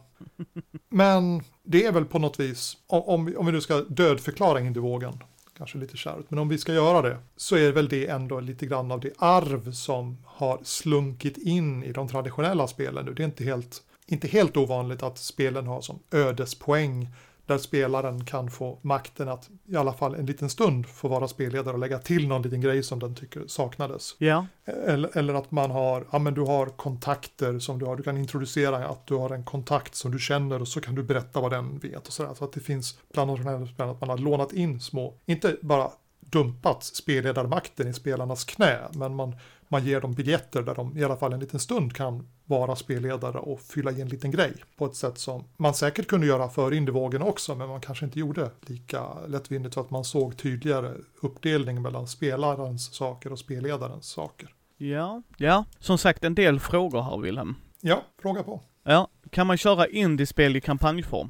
[0.89, 5.23] Men det är väl på något vis, om, vi, om vi nu ska dödförklara indievågen,
[5.57, 8.65] kanske lite kärvt, men om vi ska göra det, så är väl det ändå lite
[8.65, 13.13] grann av det arv som har slunkit in i de traditionella spelen nu.
[13.13, 17.07] Det är inte helt, inte helt ovanligt att spelen har som ödespoäng
[17.47, 21.73] där spelaren kan få makten att i alla fall en liten stund få vara spelledare
[21.73, 24.15] och lägga till någon liten grej som den tycker saknades.
[24.17, 24.45] Ja.
[24.65, 28.17] Eller, eller att man har, ja men du har kontakter som du har, du kan
[28.17, 31.51] introducera att du har en kontakt som du känner och så kan du berätta vad
[31.51, 32.33] den vet och sådär.
[32.33, 35.91] Så att det finns bland de spelen att man har lånat in små, inte bara
[36.19, 39.35] dumpat spelledarmakten i spelarnas knä, men man,
[39.67, 43.37] man ger dem biljetter där de i alla fall en liten stund kan vara spelledare
[43.37, 46.73] och fylla i en liten grej på ett sätt som man säkert kunde göra för
[46.73, 51.81] indievågen också, men man kanske inte gjorde lika lättvindigt så att man såg tydligare uppdelning
[51.81, 54.53] mellan spelarens saker och spelledarens saker.
[54.77, 57.55] Ja, ja, som sagt en del frågor här Wilhelm.
[57.81, 58.61] Ja, fråga på.
[58.83, 61.29] Ja, kan man köra indiespel i kampanjform?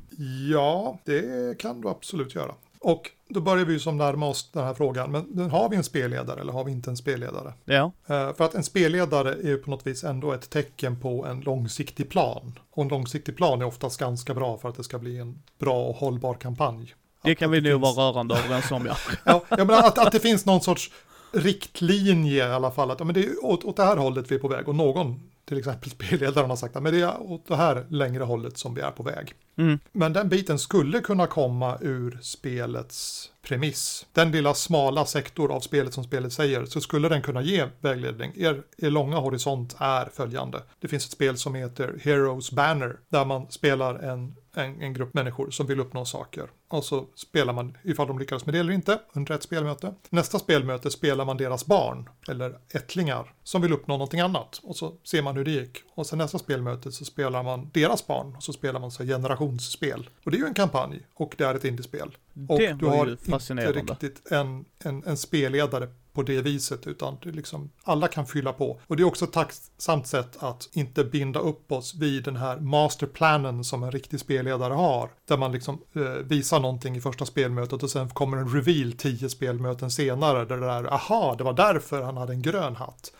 [0.51, 2.55] Ja, det kan du absolut göra.
[2.79, 5.83] Och då börjar vi ju som närma oss den här frågan, men har vi en
[5.83, 7.53] spelledare eller har vi inte en spelledare?
[7.65, 7.91] Ja.
[8.09, 11.41] Uh, för att en spelledare är ju på något vis ändå ett tecken på en
[11.41, 12.59] långsiktig plan.
[12.71, 15.85] Och en långsiktig plan är oftast ganska bra för att det ska bli en bra
[15.85, 16.93] och hållbar kampanj.
[17.23, 18.95] Det kan att vi nog vara rörande överens om ja.
[19.23, 20.91] ja, jag menar att, att det finns någon sorts
[21.31, 24.35] riktlinje i alla fall, att ja, men det är åt, åt det här hållet vi
[24.35, 27.47] är på väg och någon till exempel spelledaren har sagt att men det är åt
[27.47, 29.33] det här längre hållet som vi är på väg.
[29.57, 29.79] Mm.
[29.91, 34.05] Men den biten skulle kunna komma ur spelets premiss.
[34.13, 38.33] Den lilla smala sektor av spelet som spelet säger så skulle den kunna ge vägledning.
[38.35, 40.63] Er, er långa horisont är följande.
[40.79, 45.13] Det finns ett spel som heter Heroes Banner där man spelar en en, en, grupp
[45.13, 46.49] människor som vill uppnå saker.
[46.67, 49.93] Och så spelar man ifall de lyckas med det eller inte under ett spelmöte.
[50.09, 54.59] Nästa spelmöte spelar man deras barn eller ättlingar som vill uppnå någonting annat.
[54.63, 55.83] Och så ser man hur det gick.
[55.93, 60.09] Och sen nästa spelmöte så spelar man deras barn och så spelar man så generationsspel.
[60.23, 62.17] Och det är ju en kampanj och det är ett indiespel.
[62.47, 67.31] Och det du har inte riktigt en, en, en spelledare på det viset, utan det
[67.31, 68.79] liksom, alla kan fylla på.
[68.87, 72.59] Och det är också ett tacksamt sätt att inte binda upp oss vid den här
[72.59, 77.83] masterplanen som en riktig spelledare har, där man liksom eh, visar någonting i första spelmötet
[77.83, 82.01] och sen kommer en reveal tio spelmöten senare, där det är, aha, det var därför
[82.01, 83.13] han hade en grön hatt.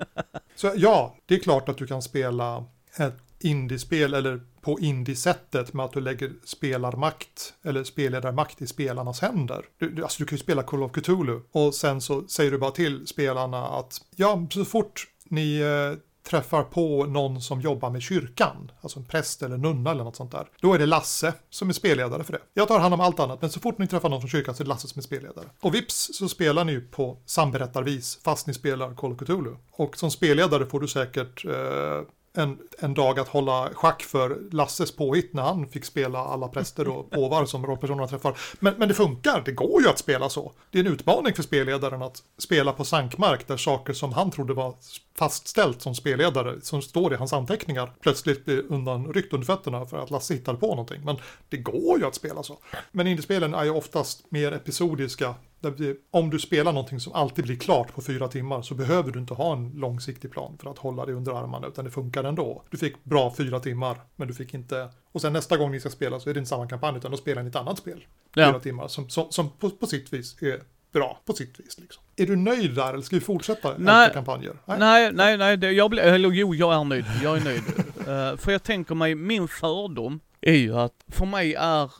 [0.56, 2.64] Så ja, det är klart att du kan spela
[2.96, 9.64] ett indiespel eller på indie-sättet med att du lägger spelarmakt eller spelledarmakt i spelarnas händer.
[9.78, 12.70] Du, alltså du kan ju spela Call of Cthulhu och sen så säger du bara
[12.70, 15.98] till spelarna att ja, så fort ni eh,
[16.30, 20.32] träffar på någon som jobbar med kyrkan, alltså en präst eller nunna eller något sånt
[20.32, 22.40] där, då är det Lasse som är spelledare för det.
[22.54, 24.62] Jag tar hand om allt annat, men så fort ni träffar någon från kyrkan så
[24.62, 25.46] är det Lasse som är spelledare.
[25.60, 29.56] Och vips så spelar ni ju på samberättarvis fast ni spelar Call of Cthulhu.
[29.70, 32.02] Och som spelledare får du säkert eh,
[32.34, 36.88] en, en dag att hålla schack för Lasses påhitt när han fick spela alla präster
[36.88, 38.38] och påvar som rollpersonerna träffar.
[38.60, 40.52] Men, men det funkar, det går ju att spela så.
[40.70, 44.54] Det är en utmaning för spelledaren att spela på sankmark där saker som han trodde
[44.54, 44.74] var
[45.18, 50.10] fastställt som spelledare, som står i hans anteckningar, plötsligt blir undanryckt under fötterna för att
[50.10, 51.04] Lasse hittade på någonting.
[51.04, 51.16] Men
[51.48, 52.58] det går ju att spela så.
[52.92, 55.34] Men indiespelen är ju oftast mer episodiska
[55.70, 59.18] det, om du spelar någonting som alltid blir klart på fyra timmar så behöver du
[59.18, 62.62] inte ha en långsiktig plan för att hålla dig under armarna utan det funkar ändå.
[62.70, 65.90] Du fick bra fyra timmar men du fick inte och sen nästa gång ni ska
[65.90, 68.04] spela så är det inte samma kampanj utan då spelar ni ett annat spel.
[68.34, 68.48] Ja.
[68.48, 71.78] Fyra timmar som, som, som på, på sitt vis är bra på sitt vis.
[71.78, 72.02] Liksom.
[72.16, 74.56] Är du nöjd där eller ska vi fortsätta nej, efter kampanjer?
[74.66, 77.04] Nej, nej, nej, nej det, jag blir, eller jo, jag är nöjd.
[77.22, 77.62] Jag är nöjd.
[77.98, 81.90] uh, för jag tänker mig, min fördom är ju att för mig är,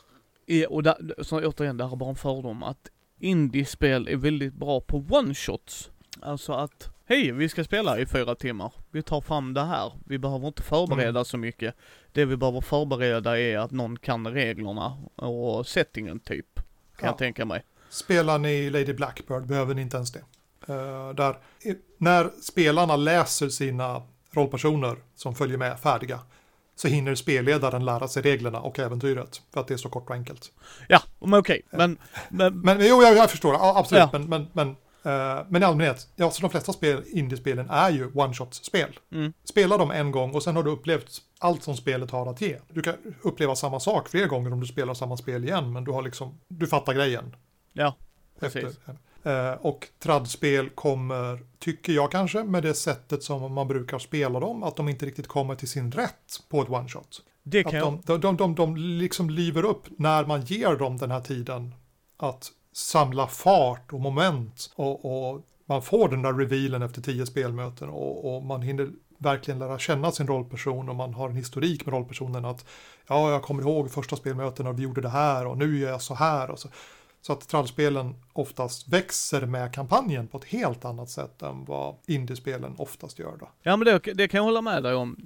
[0.73, 2.89] och där, så återigen, det här är bara en fördom, att
[3.23, 5.91] indiespel är väldigt bra på one-shots.
[6.23, 8.73] Alltså att, hej, vi ska spela i fyra timmar.
[8.91, 9.93] Vi tar fram det här.
[10.07, 11.25] Vi behöver inte förbereda mm.
[11.25, 11.75] så mycket.
[12.13, 16.55] Det vi behöver förbereda är att någon kan reglerna och settingen typ.
[16.55, 16.65] Kan
[16.97, 17.07] ja.
[17.07, 17.65] jag tänka mig.
[17.89, 20.25] Spelar ni Lady Blackbird behöver ni inte ens det.
[20.69, 21.37] Uh, där,
[21.99, 26.19] när spelarna läser sina rollpersoner som följer med färdiga
[26.77, 29.43] så hinner spelledaren lära sig reglerna och äventyret.
[29.53, 30.53] För att det är så kort och enkelt.
[30.89, 31.63] Ja, men okej.
[31.67, 31.79] Okay.
[31.79, 31.99] Men,
[32.31, 32.61] men...
[32.61, 33.55] men jo, jag, jag förstår.
[33.55, 34.09] Ja, absolut.
[34.13, 34.19] Ja.
[34.19, 38.11] Men, men, men, uh, men i allmänhet, ja, så de flesta spel, indiespelen är ju
[38.15, 38.99] one-shot-spel.
[39.13, 39.33] Mm.
[39.45, 42.59] Spela dem en gång och sen har du upplevt allt som spelet har att ge.
[42.73, 45.91] Du kan uppleva samma sak fler gånger om du spelar samma spel igen, men du
[45.91, 47.37] har liksom, du fattar grejen.
[47.73, 47.97] Ja,
[48.41, 48.65] precis.
[48.65, 54.41] Efter, Eh, och tradspel kommer, tycker jag kanske, med det sättet som man brukar spela
[54.41, 57.21] dem, att de inte riktigt kommer till sin rätt på ett one-shot.
[57.43, 61.11] Det kan att de, de, de, de liksom liver upp när man ger dem den
[61.11, 61.75] här tiden
[62.17, 67.89] att samla fart och moment och, och man får den där revealen efter tio spelmöten
[67.89, 71.93] och, och, man hinner verkligen lära känna sin rollperson och man har en historik med
[71.93, 72.67] rollpersonen att
[73.07, 76.03] ja, jag kommer ihåg första spelmötena och vi gjorde det här och nu gör jag
[76.03, 76.69] så här och så.
[77.23, 82.75] Så att trallspelen oftast växer med kampanjen på ett helt annat sätt än vad indiespelen
[82.79, 83.49] oftast gör då.
[83.63, 85.17] Ja men det, det kan jag hålla med dig om.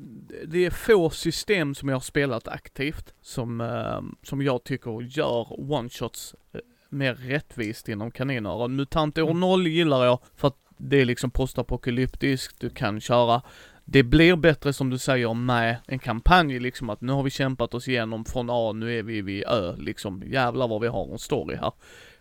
[0.46, 5.44] Det är få system som jag har spelat aktivt som, eh, som jag tycker gör
[5.58, 8.68] one-shots eh, mer rättvist inom kaniner.
[8.68, 9.72] Mutant år 0 mm.
[9.72, 13.42] gillar jag för att det är liksom postapokalyptiskt, du kan köra
[13.88, 17.74] det blir bättre som du säger med en kampanj liksom att nu har vi kämpat
[17.74, 20.22] oss igenom från A, nu är vi vid Ö liksom.
[20.26, 21.72] Jävlar vad vi har en story här.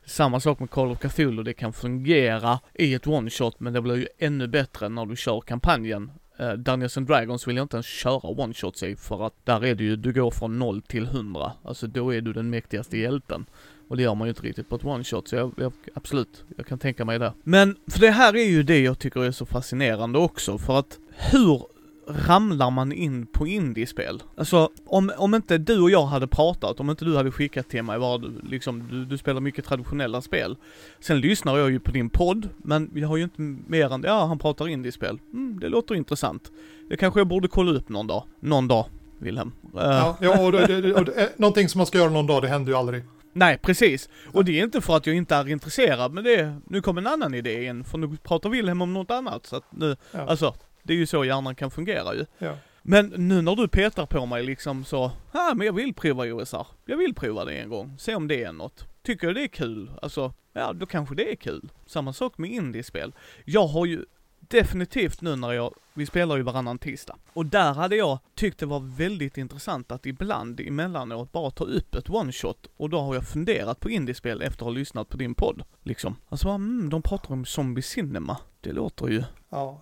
[0.06, 3.96] Samma sak med Call of Cthulhu, det kan fungera i ett one-shot men det blir
[3.96, 6.12] ju ännu bättre när du kör kampanjen.
[6.40, 9.76] Uh, Dungeons and Dragons vill jag inte ens köra one-shots i för att där är
[9.76, 11.52] det ju, du går från 0 till 100.
[11.64, 13.46] Alltså då är du den mäktigaste hjälten.
[13.88, 16.66] Och det gör man ju inte riktigt på ett one-shot, så jag, jag, absolut, jag
[16.66, 17.34] kan tänka mig det.
[17.44, 21.00] Men, för det här är ju det jag tycker är så fascinerande också, för att
[21.32, 21.62] hur
[22.08, 24.24] ramlar man in på indiespel?
[24.38, 27.84] Alltså, om, om inte du och jag hade pratat, om inte du hade skickat till
[27.84, 30.58] mig vad liksom, du, du spelar mycket traditionella spel.
[31.00, 34.26] Sen lyssnar jag ju på din podd, men jag har ju inte mer än, ja
[34.26, 35.20] han pratar indiespel.
[35.34, 36.52] Mm, det låter intressant.
[36.90, 38.24] Det kanske jag borde kolla upp någon dag.
[38.40, 38.86] Någon dag,
[39.20, 39.52] Wilhelm.
[39.74, 42.72] Ja, ja och, det, och det, någonting som man ska göra någon dag, det händer
[42.72, 43.04] ju aldrig.
[43.34, 44.10] Nej, precis.
[44.34, 47.08] Och det är inte för att jag inte är intresserad, men det, nu kom en
[47.08, 49.46] annan idé in, för nu pratar Wilhelm om något annat.
[49.46, 50.20] Så att nu, ja.
[50.20, 52.26] alltså, Det är ju så hjärnan kan fungera ju.
[52.38, 52.58] Ja.
[52.82, 56.68] Men nu när du petar på mig liksom så, ja men jag vill prova OSR.
[56.86, 58.86] Jag vill prova det en gång, se om det är något.
[59.04, 61.70] Tycker jag det är kul, alltså, ja då kanske det är kul.
[61.86, 63.14] Samma sak med indiespel.
[63.46, 64.06] Jag har ju
[64.48, 67.16] definitivt nu när jag, vi spelar ju varannan tisdag.
[67.34, 71.96] Och där hade jag tyckt det var väldigt intressant att ibland emellanåt bara ta upp
[71.96, 75.18] ett one shot och då har jag funderat på indiespel efter att ha lyssnat på
[75.18, 75.64] din podd.
[75.84, 76.16] Liksom.
[76.30, 78.38] Alltså, mm, de pratar om zombie cinema.
[78.62, 79.24] Det låter ju...
[79.50, 79.82] Ja,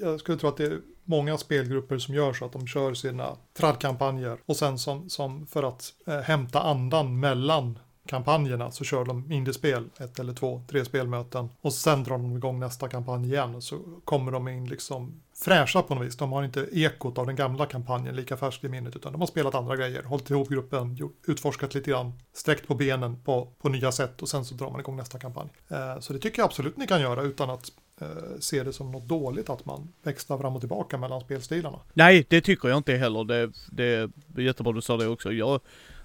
[0.00, 3.36] jag skulle tro att det är många spelgrupper som gör så att de kör sina
[3.52, 7.78] tradkampanjer och sen som, som för att eh, hämta andan mellan
[8.10, 12.60] kampanjerna så kör de indiespel, ett eller två, tre spelmöten och sen drar de igång
[12.60, 16.16] nästa kampanj igen och så kommer de in liksom fräscha på något vis.
[16.16, 19.26] De har inte ekot av den gamla kampanjen lika färskt i minnet utan de har
[19.26, 23.92] spelat andra grejer, hållit ihop gruppen, utforskat lite grann, sträckt på benen på, på nya
[23.92, 25.48] sätt och sen så drar man igång nästa kampanj.
[25.68, 28.08] Eh, så det tycker jag absolut ni kan göra utan att eh,
[28.40, 31.78] se det som något dåligt att man växlar fram och tillbaka mellan spelstilarna.
[31.92, 33.24] Nej, det tycker jag inte heller.
[33.24, 35.32] Det, det är jättebra du sa det också.
[35.32, 35.60] Jag,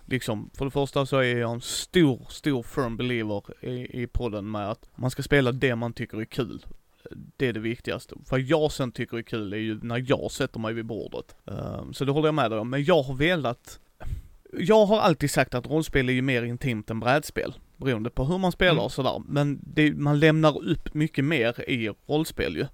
[0.06, 4.52] liksom, för det första så är jag en stor, stor firm believer i, i podden
[4.52, 6.66] med att man ska spela det man tycker är kul.
[7.38, 8.16] Det är det viktigaste.
[8.30, 11.36] Vad jag sen tycker är kul är ju när jag sätter mig vid bordet.
[11.46, 12.70] Ehm, så det håller jag med dig om.
[12.70, 13.80] Men jag har velat,
[14.60, 17.54] jag har alltid sagt att rollspel är ju mer intimt än brädspel.
[17.78, 18.84] Beroende på hur man spelar Mm.
[18.84, 19.22] och sådär.
[19.28, 22.66] Men det, man lämnar upp mycket mer i rollspel ju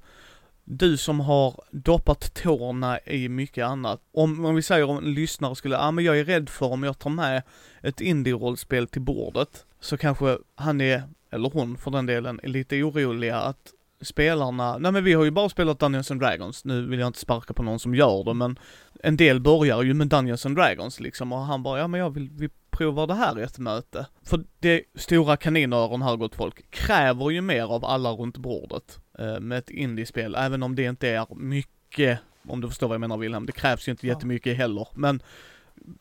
[0.72, 4.02] du som har doppat tårna i mycket annat.
[4.14, 6.66] Om, om vi säger om en lyssnare skulle, ja ah, men jag är rädd för
[6.66, 7.44] om jag tar med
[7.82, 12.84] ett indie-rollspel till bordet, så kanske han är, eller hon för den delen, är lite
[12.84, 17.00] oroliga att spelarna, nej men vi har ju bara spelat Dungeons and Dragons, nu vill
[17.00, 18.60] jag inte sparka på någon som gör det men
[19.04, 22.10] en del börjar ju med Dungeons and Dragons liksom och han bara, ja men jag
[22.10, 24.08] vill, vi provar det här i ett möte.
[24.24, 29.40] För det stora kaninöron här gott folk kräver ju mer av alla runt bordet eh,
[29.40, 33.18] med ett indiespel, även om det inte är mycket, om du förstår vad jag menar
[33.18, 35.22] Wilhelm, det krävs ju inte jättemycket heller, men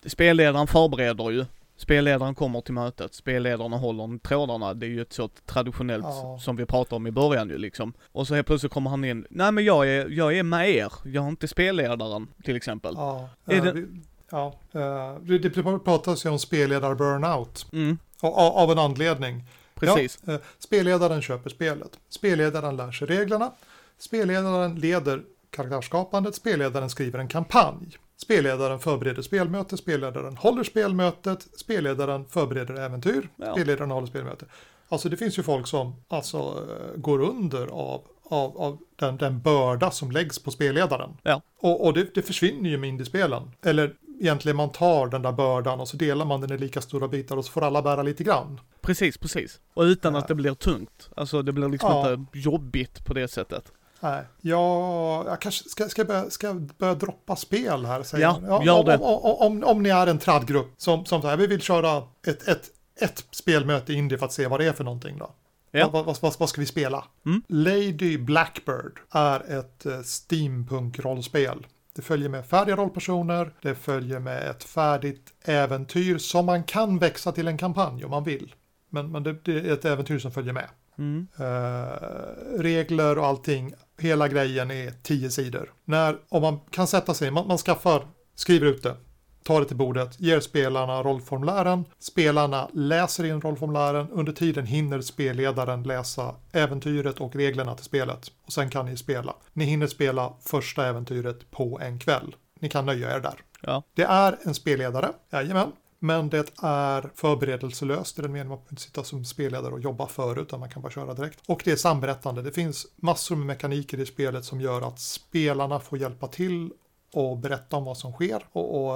[0.07, 1.45] spelledaren förbereder ju,
[1.81, 6.39] spelledaren kommer till mötet, spelledarna håller trådarna, det är ju ett sånt traditionellt Ja.
[6.43, 7.93] som vi pratade om i början ju liksom.
[8.13, 10.93] Och så helt plötsligt kommer han in, nej men jag är, jag är med er,
[11.05, 12.95] jag är inte spelledaren till exempel.
[12.97, 13.87] Ja, Är eh, det- vi,
[14.31, 19.45] ja eh, det, pratas ju om spelledar-burnout Mm, av, av en anledning.
[19.75, 20.19] precis.
[20.27, 21.99] Ja, eh, spelledaren köper spelet.
[22.09, 23.53] Spelledaren lär sig reglerna.
[23.99, 26.35] Spelledaren leder karaktärsskapandet.
[26.35, 27.97] Spelledaren skriver en kampanj.
[28.23, 29.77] Spelledaren förbereder spelmöte.
[29.77, 31.49] Spelledaren håller spelmötet.
[31.57, 33.29] Spelledaren förbereder äventyr.
[33.37, 33.53] Ja.
[33.53, 34.45] Spelledaren håller spelmöte.
[34.89, 39.41] Alltså det finns ju folk som alltså eh, går under av, av, av den, den
[39.41, 41.11] börda som läggs på spelledaren.
[41.23, 41.43] Ja.
[41.61, 43.51] Och, och det, det försvinner ju med indiespelen.
[43.65, 47.09] Eller egentligen man tar den där bördan och så delar man den i lika stora
[47.09, 48.61] bitar och så får alla bära lite grann.
[48.81, 49.61] Precis, precis.
[49.75, 50.19] Och utan Ja.
[50.21, 51.11] att det blir tungt.
[51.17, 52.13] Alltså det blir liksom Ja.
[52.13, 53.73] inte jobbigt på det sättet.
[54.01, 58.03] Nej, jag, jag kanske ska, ska, jag börja, ska börja droppa spel här.
[58.03, 58.99] Säger Ja, gör om, det.
[58.99, 62.71] Om, om, om, ni är en tradgrupp som, som säger vi vill köra ett, ett,
[63.01, 65.31] ett spelmöte i Indie för att se vad det är för någonting då.
[65.71, 65.89] Ja.
[65.93, 67.05] Vad, vad, vad, vad ska vi spela?
[67.27, 67.43] Mm.
[67.49, 71.67] Lady Blackbird är ett eh, steampunk-rollspel.
[71.93, 77.33] Det följer med färdiga rollpersoner, det följer med ett färdigt äventyr som man kan växa
[77.33, 78.55] till en kampanj om man vill.
[78.89, 80.69] Men, men det, det är ett äventyr som följer med.
[80.99, 81.27] Mm.
[81.39, 85.73] Eh, regler och allting, hela grejen är tio sidor.
[85.85, 88.97] När, om man kan sätta sig, man, man skaffar, skriver ut det,
[89.45, 95.83] tar det till bordet, ger spelarna rollformulären, spelarna läser in rollformulären, under tiden hinner spelledaren
[95.83, 98.33] läsa äventyret och reglerna till spelet.
[98.47, 99.35] Och sen kan ni spela.
[99.53, 102.35] Ni hinner spela första äventyret på en kväll.
[102.61, 103.35] Ni kan nöja er där.
[103.63, 103.83] Ja.
[103.95, 105.73] Det är en spelledare, jajamän.
[106.03, 109.81] Men det är förberedelselöst i den meningen att man behöver inte sitta som spelledare och
[109.81, 111.41] jobba förut utan man kan bara köra direkt.
[111.47, 112.43] Och det är samberättande.
[112.43, 116.73] Det finns massor med mekaniker i spelet som gör att spelarna får hjälpa till
[117.15, 118.93] och berätta om vad som sker och, och,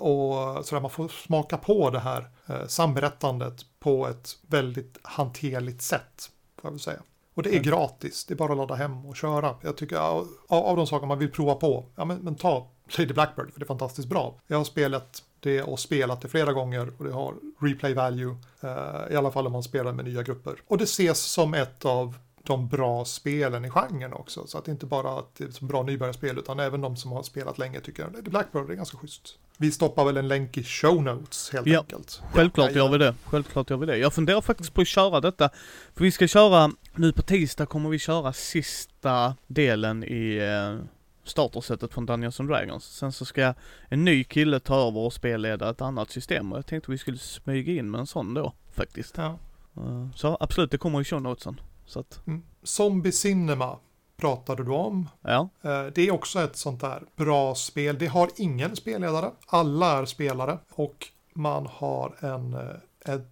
[0.00, 5.82] och så där man får smaka på det här eh, samberättandet på ett väldigt hanterligt
[5.82, 6.30] sätt.
[6.60, 7.02] Får jag väl säga.
[7.34, 7.62] Och det är Mm.
[7.62, 9.54] gratis, det är bara att ladda hem och köra.
[9.60, 13.12] Jag tycker av, av de saker man vill prova på, ja men, men ta Lady
[13.12, 14.40] Blackbird för det är fantastiskt bra.
[14.46, 19.12] Jag har spelat det och spelat det flera gånger och det har replay value, eh,
[19.12, 20.54] i alla fall om man spelar med nya grupper.
[20.68, 24.70] Och det ses som ett av de bra spelen i genren också, så att det
[24.70, 27.80] inte bara att det är som bra nybörjarspel utan även de som har spelat länge
[27.80, 29.38] tycker Lady Blackbird är ganska schysst.
[29.56, 31.80] Vi stoppar väl en länk i show notes helt Ja.
[31.80, 32.20] enkelt.
[32.32, 33.14] Självklart Ja, gör vi det.
[33.24, 33.96] Självklart gör vi det.
[33.96, 35.50] Jag funderar faktiskt på att köra detta.
[35.94, 40.84] För vi ska köra, nu på tisdag kommer vi köra sista delen i eh,
[41.24, 42.84] startersetet från Dungeons and Dragons.
[42.84, 43.54] Sen så ska
[43.88, 47.18] en ny kille ta över och spelleda ett annat system och jag tänkte vi skulle
[47.18, 49.16] smyga in med en sån då, faktiskt.
[49.16, 49.38] Ja.
[49.76, 51.60] Eh, så absolut, det kommer i show notesen.
[51.86, 52.42] Så att, Mm.
[52.62, 53.78] Zombie Cinema
[54.16, 55.08] pratade du om.
[55.22, 57.98] Ja, Eh, Det är också ett sånt där bra spel.
[57.98, 59.30] Det har ingen spelledare.
[59.46, 63.28] Alla är spelare och man har en, eh, ett,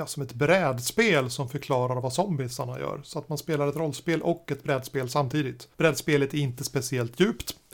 [0.00, 3.00] ja, som ett brädspel som förklarar vad zombiesarna gör.
[3.02, 5.68] Så att man spelar ett rollspel och ett brädspel samtidigt.
[5.76, 7.56] Brädspelet är inte speciellt djupt.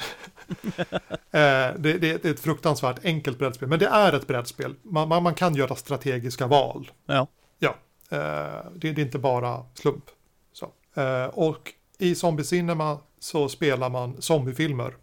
[1.30, 4.74] Eh, det, det är ett fruktansvärt enkelt brädspel, men det är ett brädspel.
[4.82, 6.90] Man, man, man kan göra strategiska val.
[7.06, 7.26] ja,
[7.58, 7.74] Ja,
[8.10, 10.04] eh, det, det är inte bara slump.
[10.52, 10.72] Så.
[11.00, 14.96] Eh, och i Zombie Cinema så spelar man zombiefilmer.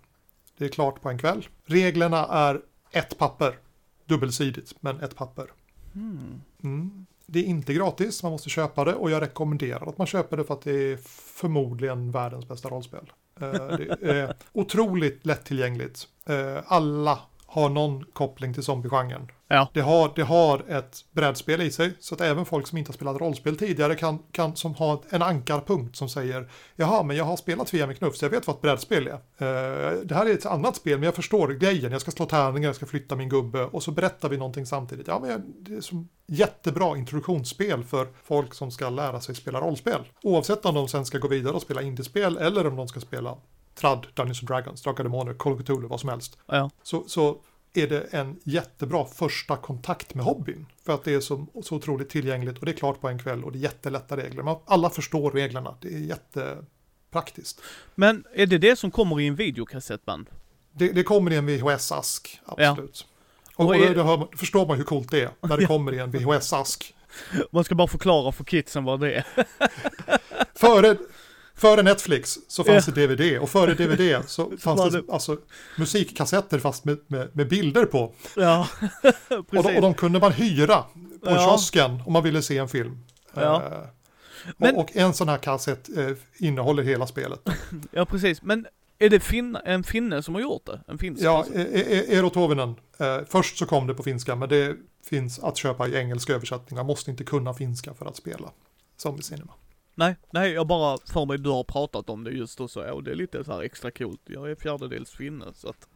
[0.58, 1.48] Det är klart på en kväll.
[1.66, 3.60] Reglerna är ett papper.
[4.06, 5.48] Dubbelsidigt, men ett papper.
[5.96, 7.06] Mm.
[7.26, 10.44] Det är inte gratis, man måste köpa det och jag rekommenderar att man köper det
[10.44, 10.98] för att det är
[11.36, 13.12] förmodligen världens bästa rollspel.
[13.42, 16.08] Eh, det är otroligt lättillgängligt.
[16.26, 17.20] Eh, alla
[17.54, 19.28] har någon koppling till zombiegenren.
[19.48, 22.90] ja, Det har, det har ett brädspel i sig, så att även folk som inte
[22.90, 27.26] har spelat rollspel tidigare kan, kan som har en ankarpunkt som säger Jaha, men jag
[27.26, 29.14] har spelat Fia med knuff, så jag vet vad ett brädspel är.
[29.14, 31.92] Eh, det här är ett annat spel, men jag förstår grejen.
[31.92, 35.08] Jag ska slå tärningar, jag ska flytta min gubbe och så berättar vi någonting samtidigt.
[35.08, 39.62] Ja, men jag- det är som jättebra introduktionsspel för folk som ska lära sig spela
[39.62, 40.00] rollspel.
[40.24, 43.38] Oavsett om de sen ska gå vidare och spela indiespel eller om de ska spela
[43.76, 46.70] Trad, Dungeons and Dragons, Drakar Demoner, Call of Cthulhu, vad som helst ja.
[46.84, 47.38] så, så
[47.74, 50.66] är det en jättebra första kontakt med hobbyn.
[50.86, 53.44] För att det är så, så otroligt tillgängligt och det är klart på en kväll
[53.44, 54.44] och det är jättelätta regler.
[54.44, 57.62] Man, alla förstår reglerna, det är jättepraktiskt.
[57.96, 60.30] Men är det det som kommer i en videokassettband?
[60.72, 63.08] Det, det kommer i en VHS-ask, absolut.
[63.56, 65.94] Och, Och och är- det hör, förstår man hur coolt det är när det kommer
[65.94, 66.94] i en VHS-ask.
[67.52, 69.26] Man ska bara förklara för kidsen vad det är.
[70.56, 70.98] Före,
[71.56, 75.38] före Netflix så fanns det DVD och före DVD så fanns det, alltså
[75.78, 78.14] musikkassetter fast med, med, med bilder på.
[78.36, 78.68] Ja,
[79.30, 80.82] Och de, och de kunde man hyra
[81.24, 81.38] på Ja.
[81.50, 82.98] kiosken om man ville se en film.
[83.34, 83.64] Ja.
[83.66, 83.80] Eh,
[84.58, 87.40] Men- och, och en sån här kassett eh, innehåller hela spelet.
[87.92, 88.42] Ja, precis.
[88.42, 88.68] Men
[89.00, 90.82] är det fin en finne som har gjort det?
[90.88, 91.24] En finsk?
[91.24, 91.58] Ja, person?
[91.62, 92.76] e- e- Eero Tovinen.
[92.98, 96.76] Eh, först så kom det på finska, men det finns att köpa i engelsk översättning.
[96.78, 98.52] Man måste inte kunna finska för att spela
[98.98, 99.54] Zombie Cinema.
[99.96, 102.94] Nej, nej, jag bara för mig du har pratat om det just och så, ja,
[102.94, 104.22] och det är lite så här extra coolt.
[104.26, 105.88] Jag är fjärdedels finne så att.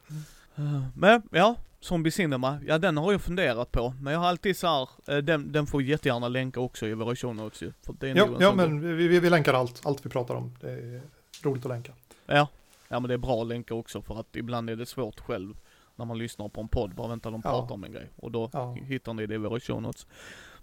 [0.56, 3.94] Eh, Men ja, Zombie Cinema, ja den har jag funderat på.
[4.02, 7.16] Men jag har alltid så här, eh, den, den får jättegärna länka också i våra
[7.16, 7.74] show notes ju.
[7.82, 10.56] För det är Ja, ja men vi, vi, vi länkar allt, allt vi pratar om.
[10.62, 11.02] Det är
[11.44, 11.92] roligt att länka.
[12.26, 12.48] Ja,
[12.88, 15.58] ja men det är bra länkar också för att ibland är det svårt själv
[15.96, 17.50] när man lyssnar på en podd, bara vänta de Ja.
[17.52, 18.10] pratar om en grej.
[18.16, 18.74] Och då Ja.
[18.74, 20.08] hittar ni det i våra show notes.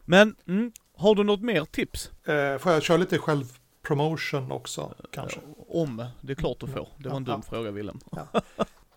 [0.04, 2.10] Men, mm, har du något mer tips?
[2.26, 5.40] Eh, får jag köra lite självpromotion också, kanske?
[5.68, 6.88] Om, det är klart du får.
[6.98, 8.00] Det var en Ja, dum fråga Willem.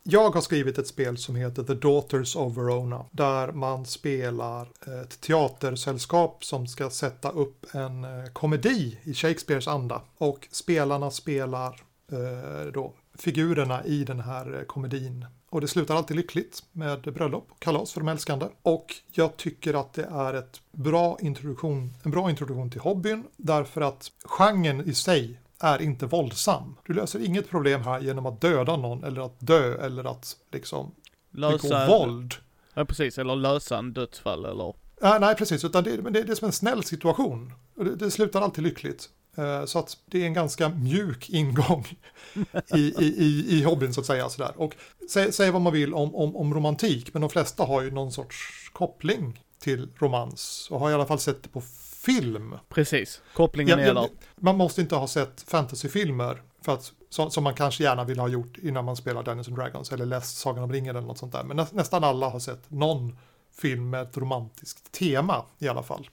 [0.04, 3.06] Jag har skrivit ett spel som heter The Daughters of Verona.
[3.12, 4.68] Där man spelar
[5.04, 10.02] ett teatersällskap som ska sätta upp en eh, komedi i Shakespeares anda.
[10.18, 11.82] Och spelarna spelar
[12.12, 15.26] eh, då figurerna i den här eh, komedin.
[15.50, 18.46] Och det slutar alltid lyckligt med bröllop och kalas för de älskande.
[18.62, 23.24] Och jag tycker att det är ett bra introduktion, en bra introduktion till hobbyn.
[23.38, 26.76] Därför att genren i sig är inte våldsam.
[26.86, 30.92] Du löser inget problem här genom att döda någon eller att dö eller att liksom
[31.32, 32.34] begå Lösa, våld.
[32.74, 36.32] ja precis, eller lösa en dödsfall eller, Äh, nej, precis, utan det, men det, det
[36.32, 37.54] är som en snäll situation.
[37.76, 39.10] Det, det slutar alltid lyckligt.
[39.38, 41.86] Eh, så att det är en ganska mjuk ingång
[42.76, 44.30] i, i, i, i hobbyn så att säga.
[44.30, 44.54] Sådär.
[44.58, 44.76] Och
[45.10, 48.12] säg, säg vad man vill om, om, om romantik, men de flesta har ju någon
[48.12, 51.62] sorts koppling till romans och har i alla fall sett det på
[52.06, 52.56] film.
[52.70, 54.10] precis, kopplingen Ja, är där.
[54.36, 58.28] Man måste inte ha sett fantasyfilmer för att, som, som man kanske gärna vill ha
[58.28, 61.34] gjort innan man spelar Dungeons and Dragons eller läst Sagan om ringen eller något sånt
[61.34, 61.44] där.
[61.44, 63.18] Men nä, nästan alla har sett någon
[63.62, 66.10] film med ett romantiskt tema i alla fall.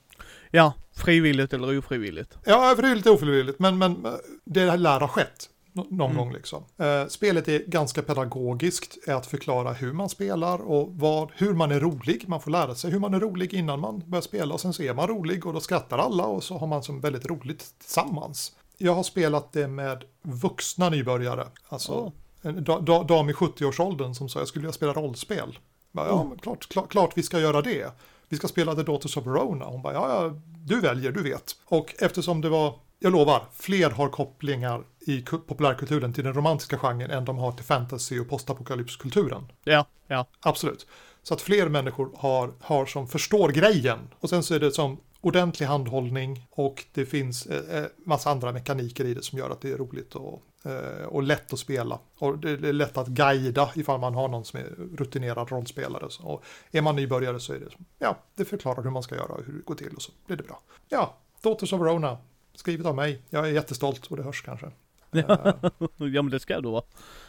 [0.55, 2.37] Ja, frivilligt eller ofrivilligt.
[2.45, 4.11] Ja, är lite ofrivilligt, men, men eh,
[4.45, 6.17] det lär ha skett nå- någon Mm.
[6.17, 6.63] gång liksom.
[6.77, 11.71] Eh, spelet är ganska pedagogiskt, är att förklara hur man spelar och vad, hur man
[11.71, 12.23] är rolig.
[12.27, 14.83] Man får lära sig hur man är rolig innan man börjar spela och sen så
[14.83, 18.51] är man rolig och då skrattar alla och så har man som väldigt roligt tillsammans.
[18.77, 22.11] Jag har spelat det med vuxna nybörjare, alltså Åh.
[22.41, 25.59] en da, da, dam i 70-årsåldern som sa jag skulle vilja spela rollspel.
[25.91, 26.37] Ja, Oh.
[26.39, 27.91] klart, klart, klart vi ska göra det.
[28.29, 29.65] Vi ska spela The Daughters of Verona.
[29.65, 30.33] Hon bara, ja, ja,
[30.65, 31.55] du väljer, du vet.
[31.65, 36.77] Och eftersom det var, jag lovar, fler har kopplingar i ku- populärkulturen till den romantiska
[36.77, 39.47] genren än de har till fantasy och postapokalypskulturen.
[39.63, 40.87] Ja, ja, Absolut.
[41.23, 43.99] Så att fler människor har, har som förstår grejen.
[44.19, 48.51] Och sen så är det som ordentlig handhållning och det finns eh, eh, massa andra
[48.51, 51.99] mekaniker i det som gör att det är roligt och, eh, och lätt att spela.
[52.17, 56.07] Och det, är lätt att guida ifall man har någon som är rutinerad rollspelare.
[56.19, 57.65] Och är man nybörjare så är det,
[57.99, 60.37] ja, det förklarar hur man ska göra och hur det går till och så blir
[60.37, 60.59] det bra.
[60.89, 62.17] Ja, Daughters of Verona,
[62.55, 63.21] skrivet av mig.
[63.29, 64.65] Jag är jättestolt och det hörs kanske.
[65.11, 65.23] Eh,
[65.97, 66.83] ja men det ska du vara.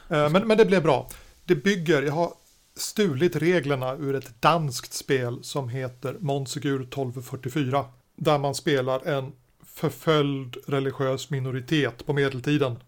[0.08, 1.08] eh, men, men det blev bra.
[1.44, 2.32] Det bygger, jag har
[2.76, 7.84] stulit reglerna ur ett danskt spel som heter Montsegur 1244.
[8.16, 9.32] Där man spelar en
[9.66, 12.76] förföljd religiös minoritet på medeltiden.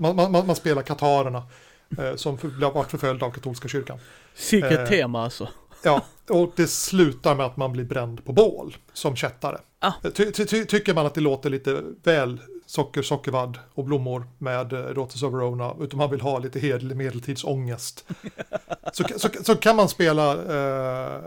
[0.00, 1.42] Man, man, man, spelar katarerna
[1.98, 3.98] eh, som för, har varit förföljda av katolska kyrkan.
[4.50, 5.48] Vilket Eh, tema alltså.
[5.82, 9.58] Ja, och det slutar med att man blir bränd på bål som kättare.
[9.78, 9.92] Ah.
[10.14, 12.40] Ty, ty, ty, tycker man att det låter lite väl
[12.70, 16.96] socker, sockervadd och blommor med eh, Daughters of Verona, utan man vill ha lite hederlig
[16.96, 18.04] medeltidsångest,
[18.92, 21.22] så, så, så kan man spela eh,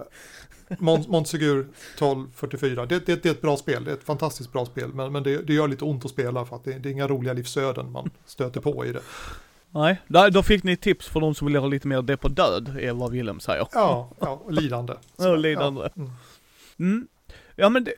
[0.68, 2.86] Mon- Montsegur 1244.
[2.86, 5.24] Det, det, det är ett bra spel, det är ett fantastiskt bra spel, men, men
[5.24, 7.92] det, det gör lite ont att spela för att det, det är inga roliga livsöden
[7.92, 9.02] man stöter på i det.
[9.70, 12.28] Nej, då, då fick ni tips för de som vill ha lite mer det på
[12.28, 13.68] död, är vad Willem säger.
[13.74, 14.94] Ja, ja och lidande.
[15.18, 15.82] Ja, lidande.
[15.82, 16.12] Ja, mm.
[16.80, 17.08] Mm.
[17.56, 17.94] Ja men det,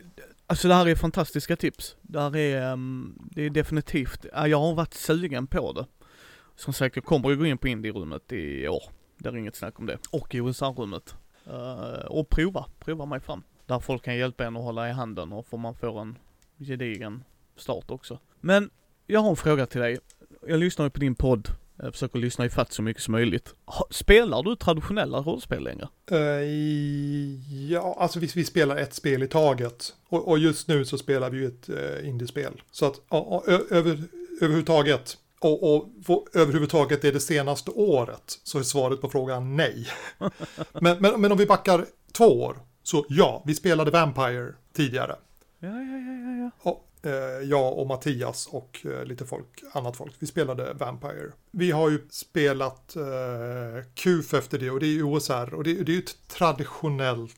[0.47, 1.95] alltså det här är fantastiska tips.
[2.01, 5.85] Det här är, ehm, det är definitivt, jag har varit sugen på det.
[6.55, 8.83] Som sagt, jag kommer ju gå in på indie-rummet i år.
[9.17, 9.97] Det är inget snack om det.
[10.11, 11.15] Och i USA-rummet.
[11.45, 13.43] Eh, och prova, prova mig fram.
[13.65, 16.17] Där folk kan hjälpa en att hålla i handen och får man få en
[16.57, 17.23] gedigen
[17.55, 18.19] start också.
[18.41, 18.69] Men,
[19.07, 19.99] jag har en fråga till dig.
[20.47, 21.49] Jag lyssnar ju på din podd.
[21.77, 23.55] Jag försöker lyssna ifatt så mycket som möjligt.
[23.89, 25.87] Spelar du traditionella rollspel längre?
[26.11, 26.19] Eh,
[27.71, 29.93] ja, alltså vi, vi spelar ett spel i taget.
[30.09, 32.61] Och, och just nu så spelar vi ju ett uh, indiespel.
[32.71, 34.03] Så att ja, ö, över,
[34.41, 39.87] överhuvudtaget, och, och få- överhuvudtaget är det senaste året, så är svaret på frågan nej.
[40.81, 45.15] men, men, men om vi backar två år, så ja, vi spelade Vampire tidigare.
[45.59, 46.51] Ja, ja, ja, ja, ja.
[46.71, 46.94] Och, eh,
[47.43, 50.13] jag och Mattias och eh, lite folk, annat folk.
[50.19, 51.31] Vi spelade Vampire.
[51.51, 53.03] Vi har ju spelat eh,
[53.93, 57.35] QF efter det och det är OSR och det, det är ju ett traditionellt,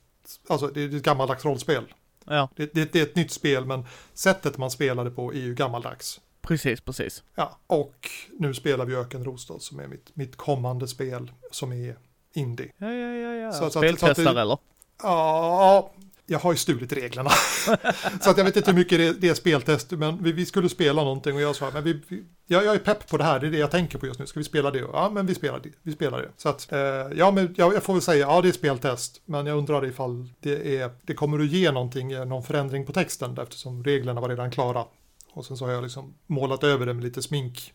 [0.49, 1.83] alltså det är ett gammaldags rollspel.
[2.25, 5.55] Ja, Det, det, det är ett nytt spel men sättet man spelade på är ju
[5.55, 6.19] gammaldags.
[6.41, 7.23] precis, precis.
[7.35, 8.09] Ja, och
[8.39, 11.97] nu spelar vi Ökenros då som är mitt, mitt kommande spel som är
[12.33, 12.71] indie.
[12.77, 13.51] Ja, ja, ja, ja.
[13.51, 14.57] Så- så att- så att Speltestare det- eller?
[15.03, 15.91] Ja,
[16.29, 17.29] jag har ju stulit reglerna.
[18.21, 20.69] så att jag vet inte hur mycket det, det är speltest, men vi, vi skulle
[20.69, 23.39] spela någonting och jag sa, men vi, vi, jag, jag är pepp på det här,
[23.39, 24.79] det är det jag tänker på just nu, ska vi spela det?
[24.79, 25.69] Ja, men vi spelar det.
[25.83, 26.29] Vi spelar det.
[26.37, 26.79] Så att, eh,
[27.15, 30.29] ja, men jag, jag får väl säga, ja det är speltest, men jag undrar ifall
[30.39, 34.29] det, är, det kommer att ge någonting, eh, någon förändring på texten, eftersom reglerna var
[34.29, 34.85] redan klara.
[35.33, 37.73] Och sen så har jag liksom målat över det med lite smink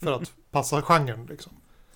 [0.00, 1.52] för att passa genren liksom.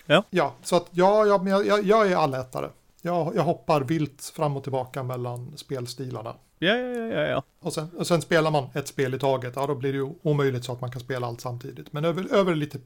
[0.06, 0.24] Ja.
[0.30, 2.70] Ja, så att ja, ja men jag, jag, jag är allätare.
[3.02, 6.34] Jag, jag hoppar vilt fram och tillbaka mellan spelstilarna.
[6.58, 7.42] Ja, ja, ja, ja.
[7.60, 10.14] Och sen, och sen spelar man ett spel i taget, ja då blir det ju
[10.22, 11.92] omöjligt så att man kan spela allt samtidigt.
[11.92, 12.78] Men över, över lite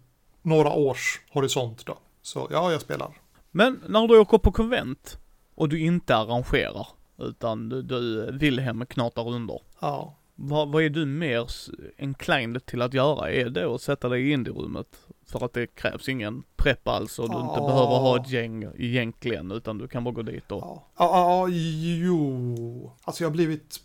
[0.43, 1.99] några års horisont då.
[2.23, 3.11] Så ja, jag spelar.
[3.51, 5.19] Men när du åker på konvent
[5.55, 6.87] och du inte arrangerar,
[7.19, 9.61] utan du, du Wilhelm knatar under.
[9.81, 11.51] Ja, Vad, vad är du mer
[11.99, 13.31] inclined till att göra?
[13.31, 14.87] Är det att sätta dig i indierummet?
[15.27, 19.51] För att det krävs ingen prepp alls och du inte behöver ha ett gäng egentligen,
[19.51, 20.59] utan du kan bara gå dit och...
[20.63, 22.93] ja, ja, ja jo.
[23.03, 23.81] Alltså jag har blivit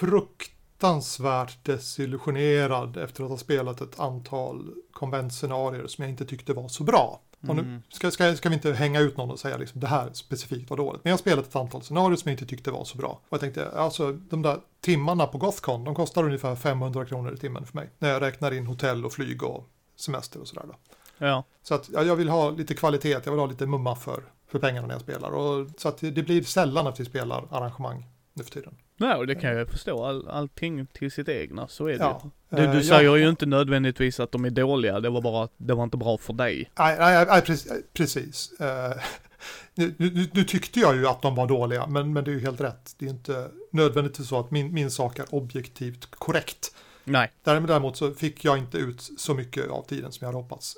[0.00, 6.84] fruktansvärt desillusionerad efter att ha spelat ett antal konventscenarier som jag inte tyckte var så
[6.84, 7.20] bra.
[7.40, 7.82] Och nu Mm.
[7.88, 10.76] ska, ska, ska vi inte hänga ut någon och säga liksom det här specifikt var
[10.76, 11.04] dåligt.
[11.04, 13.08] Men jag har spelat ett antal scenarier som jag inte tyckte var så bra.
[13.08, 17.36] Och jag tänkte, alltså de där timmarna på Gothcon, de kostar ungefär 500 kronor i
[17.36, 17.90] timmen för mig.
[17.98, 20.74] När jag räknar in hotell och flyg och semester och sådär då.
[21.18, 21.44] Ja.
[21.62, 24.58] Så att ja, jag vill ha lite kvalitet, jag vill ha lite mumma för, för
[24.58, 25.30] pengarna när jag spelar.
[25.30, 28.74] Och, så att det, det blir sällan att vi spelar arrangemang nu för tiden.
[29.00, 30.04] Nej, och det kan jag förstå.
[30.04, 32.22] All, allting till sitt egna, så är det Ja.
[32.50, 35.44] Du, Eh, du jag- säger ju inte nödvändigtvis att de är dåliga, det var bara
[35.44, 36.70] att det var inte bra för dig.
[36.78, 37.72] Nej, nej, nej precis.
[37.92, 38.52] precis.
[38.60, 38.96] Eh,
[39.74, 42.40] nu, nu, nu tyckte jag ju att de var dåliga, men, men det är ju
[42.40, 42.94] helt rätt.
[42.98, 46.74] Det är inte nödvändigtvis så att min, min sak är objektivt korrekt.
[47.04, 47.32] Nej.
[47.44, 50.76] Däremot så fick jag inte ut så mycket av tiden som jag hade hoppats.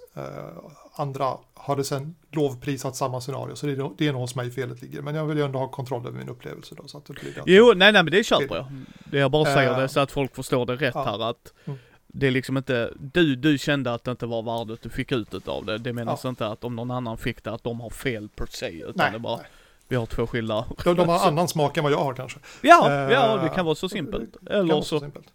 [1.00, 4.34] Eh, andra hade sen lovprisat samma scenario, så det är, nog- det är nog hos
[4.34, 5.02] mig felet ligger.
[5.02, 6.88] Men jag vill ju ändå ha kontroll över min upplevelse då.
[6.88, 7.42] Så att det blir rätt.
[7.46, 8.66] Jo, nej, nej men det köper jag.
[9.04, 11.04] Det jag bara säger Eh, det så att folk förstår det rätt ja.
[11.04, 11.78] här att Mm.
[12.06, 15.34] det är liksom inte, du, du kände att det inte var värdet du fick ut
[15.34, 15.78] utav det.
[15.78, 18.68] Det menas inte att om någon annan fick det att de har fel per se,
[18.70, 19.46] utan Nej, det bara, nej.
[19.88, 20.64] vi har två skilda.
[20.84, 22.38] De, de har annan smak än vad jag har kanske.
[22.62, 24.36] Ja, Eh, ja det kan vara så simpelt.
[24.40, 25.26] Det Eller vara så, simpelt.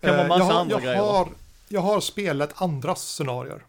[0.00, 0.98] kan vara Eh, massa jag har, andra jag grejer.
[0.98, 1.28] Har,
[1.68, 3.62] jag har spelat andra scenarier.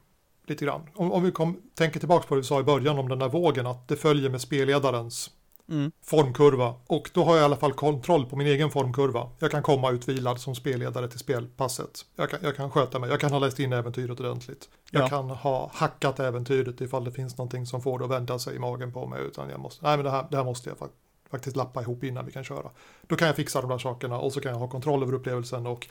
[0.47, 0.81] Lite grann.
[0.95, 3.29] Om, om vi kom, tänker tillbaka på det vi sa i början om den där
[3.29, 5.29] vågen, att det följer med spelledarens
[5.69, 6.73] mm, formkurva.
[6.87, 9.29] Och då har jag i alla fall kontroll på min egen formkurva.
[9.39, 12.05] Jag kan komma utvilad som spelledare till spelpasset.
[12.15, 14.69] Jag kan, jag kan sköta mig, jag kan ha läst in äventyret ordentligt.
[14.91, 15.07] Jag Ja.
[15.07, 18.59] kan ha hackat äventyret ifall det finns någonting som får det att vända sig i
[18.59, 19.21] magen på mig.
[19.23, 20.89] Utan jag måste, nej men det här, det här måste jag fak-
[21.31, 22.69] faktiskt lappa ihop innan vi kan köra.
[23.07, 25.67] Då kan jag fixa de där sakerna och så kan jag ha kontroll över upplevelsen
[25.67, 25.87] och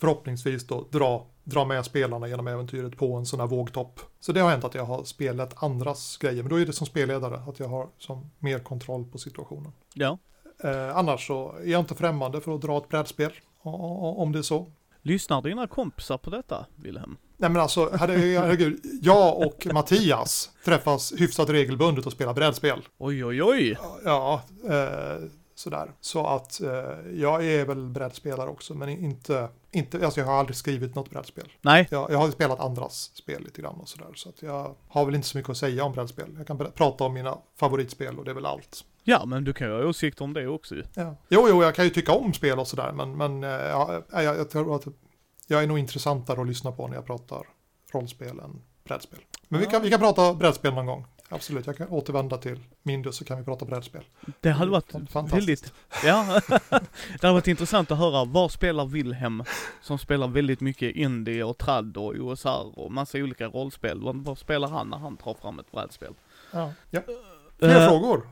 [0.00, 4.00] förhoppningsvis då dra, dra med spelarna genom äventyret på en sån här vågtopp.
[4.20, 6.86] Så det har hänt att jag har spelat andras grejer, men då är det som
[6.86, 9.72] spelledare, att jag har som mer kontroll på situationen.
[9.94, 10.18] Ja.
[10.64, 13.32] Eh, annars så är jag inte främmande för att dra ett brädspel,
[13.62, 14.66] om det är så.
[15.02, 17.16] Lyssnar dina kompisar på detta, Wilhelm?
[17.36, 22.80] Nej men alltså, herre- herregud, jag och Mattias träffas hyfsat regelbundet och spelar brädspel.
[22.98, 23.78] Oj, oj, oj.
[24.04, 25.92] Ja, eh, sådär.
[26.00, 26.68] Så att eh,
[27.14, 31.48] jag är väl brädspelare också, men inte, inte, alltså jag har aldrig skrivit något brädspel.
[31.60, 35.04] Nej, Jag, jag har spelat andras spel lite grann och sådär, så att jag har
[35.04, 36.34] väl inte så mycket att säga om brädspel.
[36.38, 38.84] Jag kan prata om mina favoritspel och det är väl allt.
[39.04, 40.84] ja men du kan ju ha åsikter om det också ju.
[40.94, 41.16] Ja.
[41.28, 44.24] Jo, jo, jag kan ju tycka om spel och sådär, men, men eh, ja, jag,
[44.24, 44.84] jag tror att
[45.46, 47.42] jag är nog intressantare att lyssna på när jag pratar
[47.92, 49.20] rollspel än brädspel.
[49.48, 51.06] Men vi, kan, vi kan prata brädspel någon gång.
[51.28, 54.02] Absolut, jag kan återvända till Mindus så kan vi prata brädspel.
[54.40, 54.94] Det hade varit
[55.32, 55.72] väldigt,
[56.04, 56.40] ja.
[56.48, 59.44] det hade varit intressant att höra, var spelar Wilhelm,
[59.82, 64.38] som spelar väldigt mycket indie och trad och OSR och massa olika rollspel, vad, vad
[64.38, 66.14] spelar han när han tar fram ett brädspel?
[66.52, 66.72] Ja.
[66.90, 67.00] Ja.
[67.58, 68.28] Fler Eh, frågor?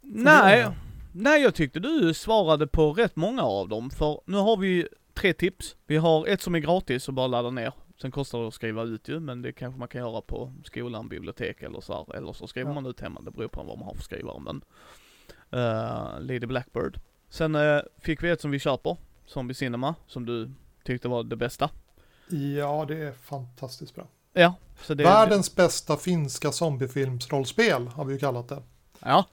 [0.00, 0.66] Nej,
[1.12, 5.32] nej jag tyckte du svarade på rätt många av dem, för nu har vi tre
[5.32, 5.76] tips.
[5.86, 7.72] Vi har ett som är gratis och bara ladda ner.
[8.00, 11.08] Sen kostar det att skriva ut ju, men det kanske man kan göra på skolan,
[11.08, 12.16] bibliotek eller så här.
[12.16, 12.74] Eller så skriver Ja.
[12.74, 14.40] man ut hemma, det beror på vad man har för skrivare.
[14.40, 14.62] Men,
[15.50, 17.00] eh, Lady Blackbird.
[17.28, 18.96] Sen eh, fick vi ett som vi köper,
[19.26, 20.50] Zombie Cinema, som du
[20.84, 21.70] tyckte var det bästa.
[22.56, 24.06] Ja, det är fantastiskt bra.
[24.32, 24.54] Ja.
[24.88, 28.62] Världens bästa finska zombiefilmsrollspel har vi ju kallat det.
[29.00, 29.24] Ja,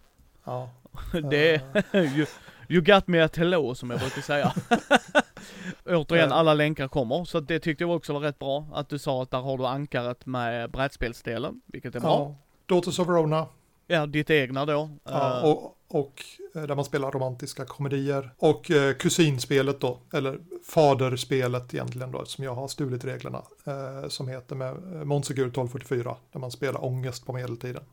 [0.44, 0.70] Ja.
[1.32, 1.54] det
[1.92, 2.26] Eh, you,
[2.70, 4.54] you got me at hello som jag brukar säga.
[5.86, 6.36] Återigen, Ja.
[6.36, 8.68] alla länkar kommer, så det tyckte jag också var rätt bra.
[8.74, 12.10] Att du sa att där har du ankaret med brädspelsdelen, vilket är bra.
[12.10, 12.36] ja.
[12.66, 13.46] Daughters of Verona.
[13.88, 14.90] Ja, ditt egna då.
[15.04, 16.24] Ja, Eh, och, och
[16.56, 18.30] eh, där man spelar romantiska komedier.
[18.38, 23.42] Och eh, kusinspelet då, eller faderspelet egentligen då, som jag har stulit reglerna.
[23.66, 24.76] Eh, som heter med
[25.08, 27.84] Monsegur 1244, där man spelar ångest på medeltiden.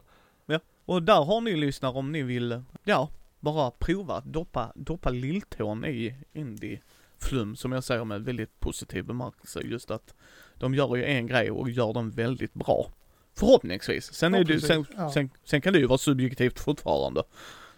[0.85, 3.09] och där har ni lyssnare om ni vill, ja,
[3.43, 9.61] bara prova att doppa, doppa lilltån i indie-flum, som jag säger med väldigt positiv bemärkelse.
[9.65, 10.15] Just att
[10.59, 12.91] de gör ju en grej och gör den väldigt bra.
[13.35, 14.13] Förhoppningsvis.
[14.15, 14.67] Sen, Ja, precis.
[14.69, 15.13] sen, Ja.
[15.13, 17.23] sen, sen kan det ju vara subjektivt fortfarande.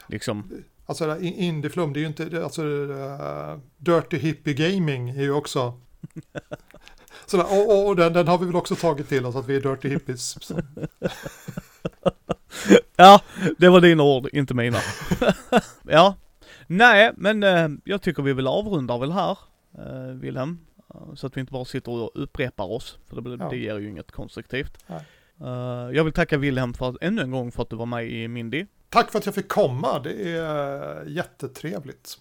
[0.08, 0.50] Liksom,
[0.86, 5.80] Alltså indieflum, det är ju inte, alltså uh, Dirty Hippie Gaming är ju också
[7.26, 9.56] Sådär, och, och, och den, den har vi väl också tagit till oss att vi
[9.56, 10.36] är Dirty Hippies.
[12.96, 13.20] Ja,
[13.58, 14.78] det var dina ord, inte mina.
[15.82, 16.14] ja.
[16.66, 19.38] Nej, men eh, jag tycker vi vill avrunda väl här,
[19.78, 20.58] eh, Wilhelm.
[20.94, 23.48] Eh, Så att vi inte bara sitter och upprepar oss, för det, blir- Ja.
[23.50, 24.78] det ger ju inget konstruktivt.
[24.88, 25.46] Eh,
[25.92, 28.66] jag vill tacka Wilhelm för, ännu en gång för att du var med i Mindy.
[28.88, 32.18] Tack för att jag fick komma, det är eh, jättetrevligt.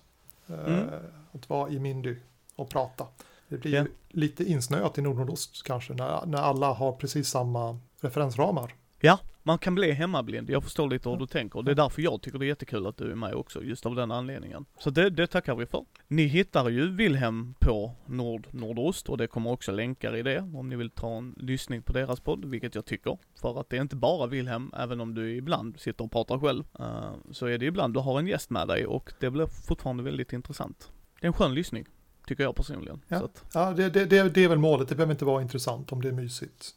[0.47, 0.87] Mm.
[1.33, 2.15] Att vara i Mindy
[2.55, 3.05] och prata.
[3.47, 3.85] Det blir Ja.
[4.09, 8.73] lite insnöat i Nordnordost kanske, när, när alla har precis samma referensramar.
[8.99, 10.49] Ja, man kan bli hemmablind.
[10.49, 11.61] Jag förstår lite hur du tänker.
[11.61, 13.95] Det är därför jag tycker det är jättekul att du är med också, just av
[13.95, 14.65] den anledningen.
[14.79, 15.85] Så det, det tackar vi för.
[16.07, 20.69] Ni hittar ju Wilhelm på Nord Nordost och det kommer också länkar i det om
[20.69, 23.17] ni vill ta en lyssning på deras podd, vilket jag tycker.
[23.41, 26.63] För att det är inte bara Wilhelm, även om du ibland sitter och pratar själv,
[26.79, 30.03] eh, så är det ibland du har en gäst med dig och det blir fortfarande
[30.03, 30.91] väldigt intressant.
[31.19, 31.85] Det är en skön lyssning,
[32.27, 33.01] tycker jag personligen.
[33.07, 33.29] Ja.
[33.53, 36.07] Ja, det, det, det, det är väl målet, det behöver inte vara intressant om det
[36.07, 36.75] är mysigt.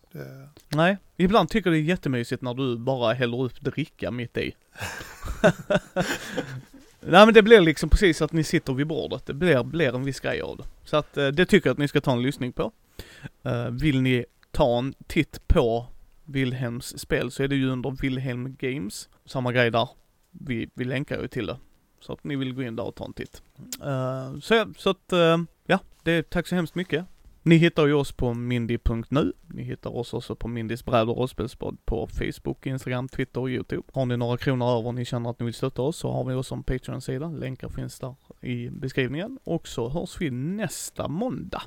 [0.69, 4.55] Nej, ibland tycker det är jättemysigt när du bara häller upp dricka mitt i.
[7.01, 10.05] Nej men det blir liksom precis att ni sitter vid bordet, det blir, blir en
[10.05, 10.65] viss grej av det.
[10.85, 12.73] Så att eh, det tycker jag att ni ska ta en lyssning på.
[13.43, 15.87] Eh, vill ni ta en titt på
[16.25, 19.89] Wilhelms spel så är det ju under Wilhelm Games, samma grej där.
[20.31, 21.57] Vi, vi länkar ju till det.
[22.07, 23.43] Så att ni vill gå in där och ta en titt.
[23.85, 27.05] Uh, så, så att, uh, ja, det, tack så hemskt mycket.
[27.43, 29.33] Ni hittar ju oss på mindy.nu.
[29.47, 33.83] Ni hittar oss också på Mindys bräd och rollspelspodd på Facebook, Instagram, Twitter och YouTube.
[33.93, 36.25] Har ni några kronor över och ni känner att ni vill stötta oss så har
[36.25, 37.29] vi oss som Patreon-sida.
[37.29, 39.39] Länkar finns där i beskrivningen.
[39.45, 41.63] Och så hörs vi nästa måndag.